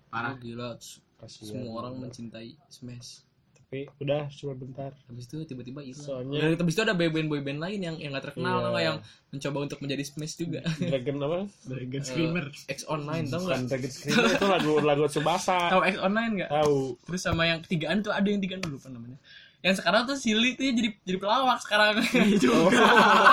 [0.07, 0.33] Parah Parah.
[0.39, 0.69] gila.
[1.17, 3.23] Kasihan Semua orang mencintai Smash.
[3.55, 5.97] tapi udah cuma bentar Habis itu tiba-tiba hilang.
[5.99, 8.61] Soalnya- Dan habis itu ada boyband boyband lain yang yang gak terkenal Iya.
[8.61, 8.83] tau nggak?
[8.83, 8.97] yang
[9.31, 10.59] mencoba untuk menjadi Smash juga.
[10.77, 12.45] Dragon apa Dragon Eh, Screamer.
[12.67, 13.69] X online tau bukan nggak?
[13.71, 16.49] Dragon Screamer itu lagu lagu Tsubasa Tahu X online nggak?
[16.51, 19.17] tahu Terus sama yang ketigaan tuh ada yang tigaan dulu lupa namanya.
[19.59, 21.97] Yang sekarang tuh Silly tuh jadi jadi pelawak sekarang.
[22.37, 22.69] juga.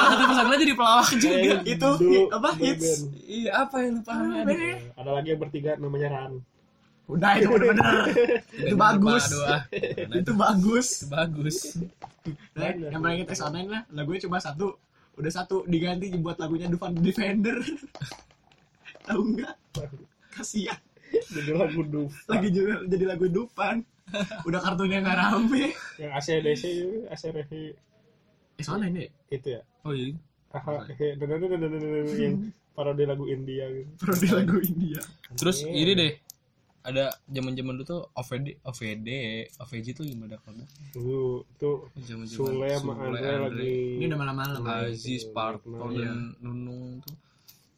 [0.09, 1.37] Satu pesantren jadi pelawak juga.
[1.37, 1.89] Kayak Itu,
[2.33, 2.89] apa, hits?
[3.23, 4.81] Iya apa yang lupa namanya?
[4.97, 6.41] Ada lagi yang bertiga namanya Ran
[7.13, 7.93] Udah itu bener-bener.
[8.63, 9.25] itu bagus.
[9.29, 9.63] Aduh, ah.
[10.15, 10.87] itu bagus.
[10.99, 11.57] Itu bagus.
[12.55, 14.75] Nah, yang paling tes online lah, lagunya cuma satu.
[15.13, 17.61] Udah satu diganti buat lagunya Dufan Defender.
[19.03, 19.55] Tahu nggak?
[20.33, 20.79] Kasihan.
[21.13, 23.85] jadi lagu Duf Lagi juga jadi lagu Dufan.
[24.43, 25.77] Udah kartunnya nggak rame.
[25.97, 27.53] yang ACDC itu ACDC
[28.55, 29.11] Eh, online deh.
[29.31, 30.13] itu ya Oh iya.
[32.17, 32.35] Yang
[32.73, 35.01] parodi lagu India gitu Parodi lagu India.
[35.35, 35.73] Terus Iya.
[35.75, 36.13] ini deh
[36.83, 39.09] ada zaman-zaman dulu tuh OVD, OVD,
[39.57, 41.23] OVJ tuh gimana kalau dulu
[41.55, 44.61] tuh zaman-zaman Sule sama Andre lagi Ini udah malam-malam.
[44.67, 46.11] Aziz, Parto, Iya.
[46.11, 47.15] dan Nunung tuh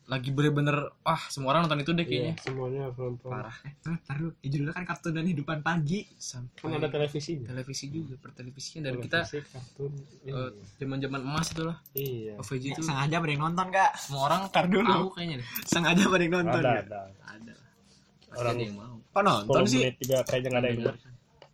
[0.04, 3.72] lagi bener-bener ah semua orang nonton itu deh Iya, kayaknya semuanya harus nonton parah Eh,
[3.98, 4.30] ntar dulu.
[4.36, 6.00] Ya, judulnya kan kartun dan hidupan pagi.
[6.14, 9.92] sampai kan ada televisinya televisi juga pertelevisian dan kita Televisi, kartun
[10.26, 13.90] eh, zaman-zaman emas itu lah iya Ya, itu sengaja pada yang nonton kak.
[13.96, 14.84] semua orang Ntar dulu.
[14.86, 16.60] tahu kayaknya deh Sengaja pada yang nonton.
[16.60, 16.82] ada ya?
[16.82, 17.54] ada ada
[18.36, 19.80] Orang- ada yang mau Kok nonton 10 sih?
[19.80, 20.96] menit juga kayaknya nggak ada yang denger.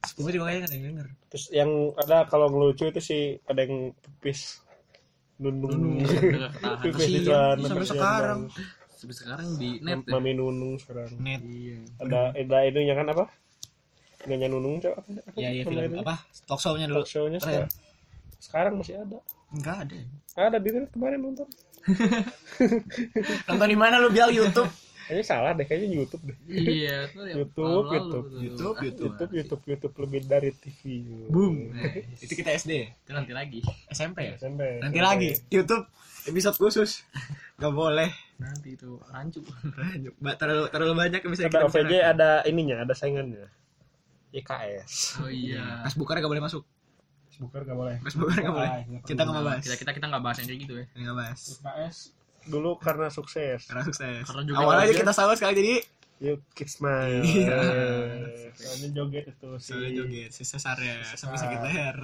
[0.00, 1.06] Sepuluh juga kayaknya nggak ada yang denger.
[1.30, 4.58] terus yang ada kalau ngelucu itu sih ada yang pipis
[5.36, 6.02] nunung
[6.82, 8.40] pipis di celana sampai sekarang.
[8.90, 11.40] sampai sekarang di net ya mami nunung sekarang Net.
[11.42, 13.24] iya ada ada ininya kan apa
[14.20, 16.14] Nyonya Nunung cok apa, apa Ya, ya nama film apa?
[16.44, 17.00] Talk show-nya dulu.
[17.00, 17.70] talk show-nya sekarang,
[18.36, 19.16] sekarang masih ada
[19.48, 19.96] Enggak ada.
[20.36, 21.48] ada di kemarin nonton
[23.48, 24.68] Nonton di mana lu bilang YouTube?
[25.10, 28.26] Kayaknya salah deh kayaknya YouTube deh iya tuh yang YouTube, lalu YouTube.
[28.30, 29.02] YouTube, YouTube.
[29.10, 30.80] YouTube YouTube YouTube lebih dari TV
[31.26, 31.74] Boom.
[32.22, 32.86] Itu kita SD ya?
[32.94, 33.58] itu nanti lagi
[33.90, 34.38] SMP ya?
[34.38, 35.02] SMP Nanti SMP.
[35.02, 35.84] lagi YouTube
[36.22, 37.02] episode khusus.
[37.56, 38.08] Gak boleh.
[38.38, 39.44] nanti itu rancu
[40.16, 43.52] Mbak terlalu terlalu banyak yang bisa ada kita OVJ ada ininya ada saingannya
[44.30, 46.64] IKS oh iya Pas buka gak boleh masuk.
[47.36, 48.70] bukan gak boleh Pas buka gak boleh.
[49.04, 49.60] Kita nggak mau bahas.
[49.60, 51.40] kita kita kita nggak bahas yang kayak gitu ya Nggak bahas.
[51.52, 51.96] IKS
[52.42, 54.22] dulu karena sukses Karena sukses.
[54.22, 55.74] Karena juga Awalnya dia- kita sama sekali jadi
[56.20, 57.56] Yuk kids smile Iya.
[58.52, 60.60] soalnya joget itu si Soalnya joget si ya
[61.10, 61.96] sampai sakit leher.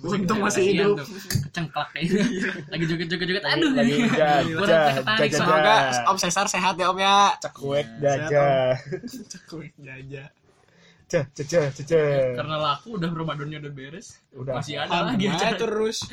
[0.00, 0.96] Untung Untung masih Kasihan hidup.
[0.96, 1.06] tuh.
[1.44, 2.24] Kecengklak kayaknya.
[2.66, 3.44] Lagi joget-joget-joget.
[3.44, 3.70] Aduh.
[3.76, 7.16] lagi jah Gua jah nanti ketarik jah sama- Semoga Om Cesar sehat ya Om ya.
[7.38, 8.72] cekuek gajah
[9.36, 10.24] Cekuek jaja.
[11.04, 14.16] jah jah jah jah jah Karena laku udah Ramadannya udah beres.
[14.32, 16.08] udah Masih ada lagi Aja terus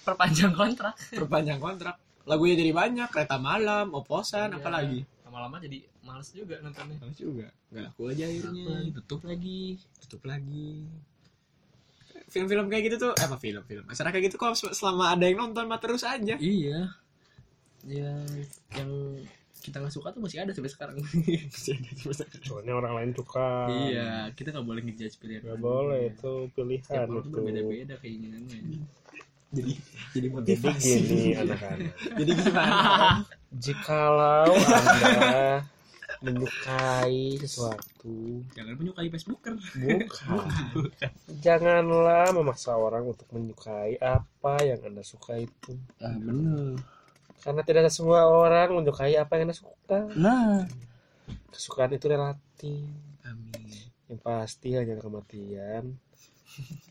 [0.00, 0.94] perpanjang kontrak.
[1.10, 1.98] perpanjang kontrak.
[2.24, 4.56] Lagunya jadi banyak, kereta malam, oposan, Iya.
[4.58, 5.00] apa lagi?
[5.28, 6.96] Lama-lama jadi males juga nontonnya.
[7.00, 7.46] Males juga.
[7.68, 8.64] Gak laku aja akhirnya.
[8.64, 9.62] Apa, Tutup lagi.
[10.00, 10.88] Tutup lagi.
[12.30, 13.84] Film-film kayak gitu tuh, eh apa film-film?
[13.86, 16.34] Acara kayak gitu kok selama ada yang nonton mah terus aja.
[16.34, 16.88] Iya.
[17.84, 18.16] Ya
[18.74, 18.90] yang
[19.60, 20.96] kita nggak suka tuh masih ada sampai sekarang.
[22.44, 25.40] soalnya orang lain suka iya, kita nggak boleh ngejudge pilihan.
[25.44, 28.60] nggak boleh itu Setiap pilihan orang tuh itu berbeda-beda keinginannya.
[29.54, 29.72] jadi
[30.12, 31.92] jadi Jadi motivasi gini anak-anak.
[32.18, 32.74] jadi gimana
[33.54, 35.62] Jikalau Anda
[36.20, 40.38] menyukai sesuatu, jangan menyukai Facebooker bukan.
[41.38, 45.76] Janganlah memaksa orang untuk menyukai apa yang Anda suka itu.
[46.00, 46.80] ah bener
[47.40, 49.98] Karena tidak semua orang menyukai apa yang Anda suka.
[50.16, 50.64] nah
[51.52, 52.88] Kesukaan itu relatif.
[53.22, 55.96] amin Yang pasti hanya kematian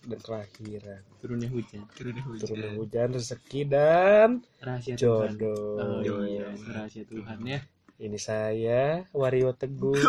[0.03, 1.01] dan kelahiran.
[1.20, 6.03] turunnya hujan turunnya hujan Turunnya hujan, rezeki dan rahasia Tuhan jodoh.
[6.03, 7.59] oh iya rahasia Tuhan ya
[7.95, 9.95] Ini saya Wario Teguh.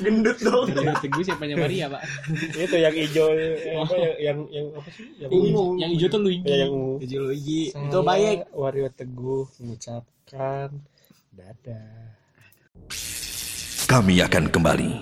[0.00, 2.00] gendut dong Maria Teguh siapanya Maria pak
[2.64, 3.28] itu yang hijau
[3.76, 5.04] apa yang yang, yang apa sih?
[5.20, 5.64] Yang Ungu.
[5.76, 6.94] yang hijau tuh Luigi Ya, yang ungu.
[6.96, 10.68] Luigi Luigi Saya, itu baik Wario Teguh mengucapkan
[11.30, 12.16] dadah.
[13.84, 14.92] Kami akan kembali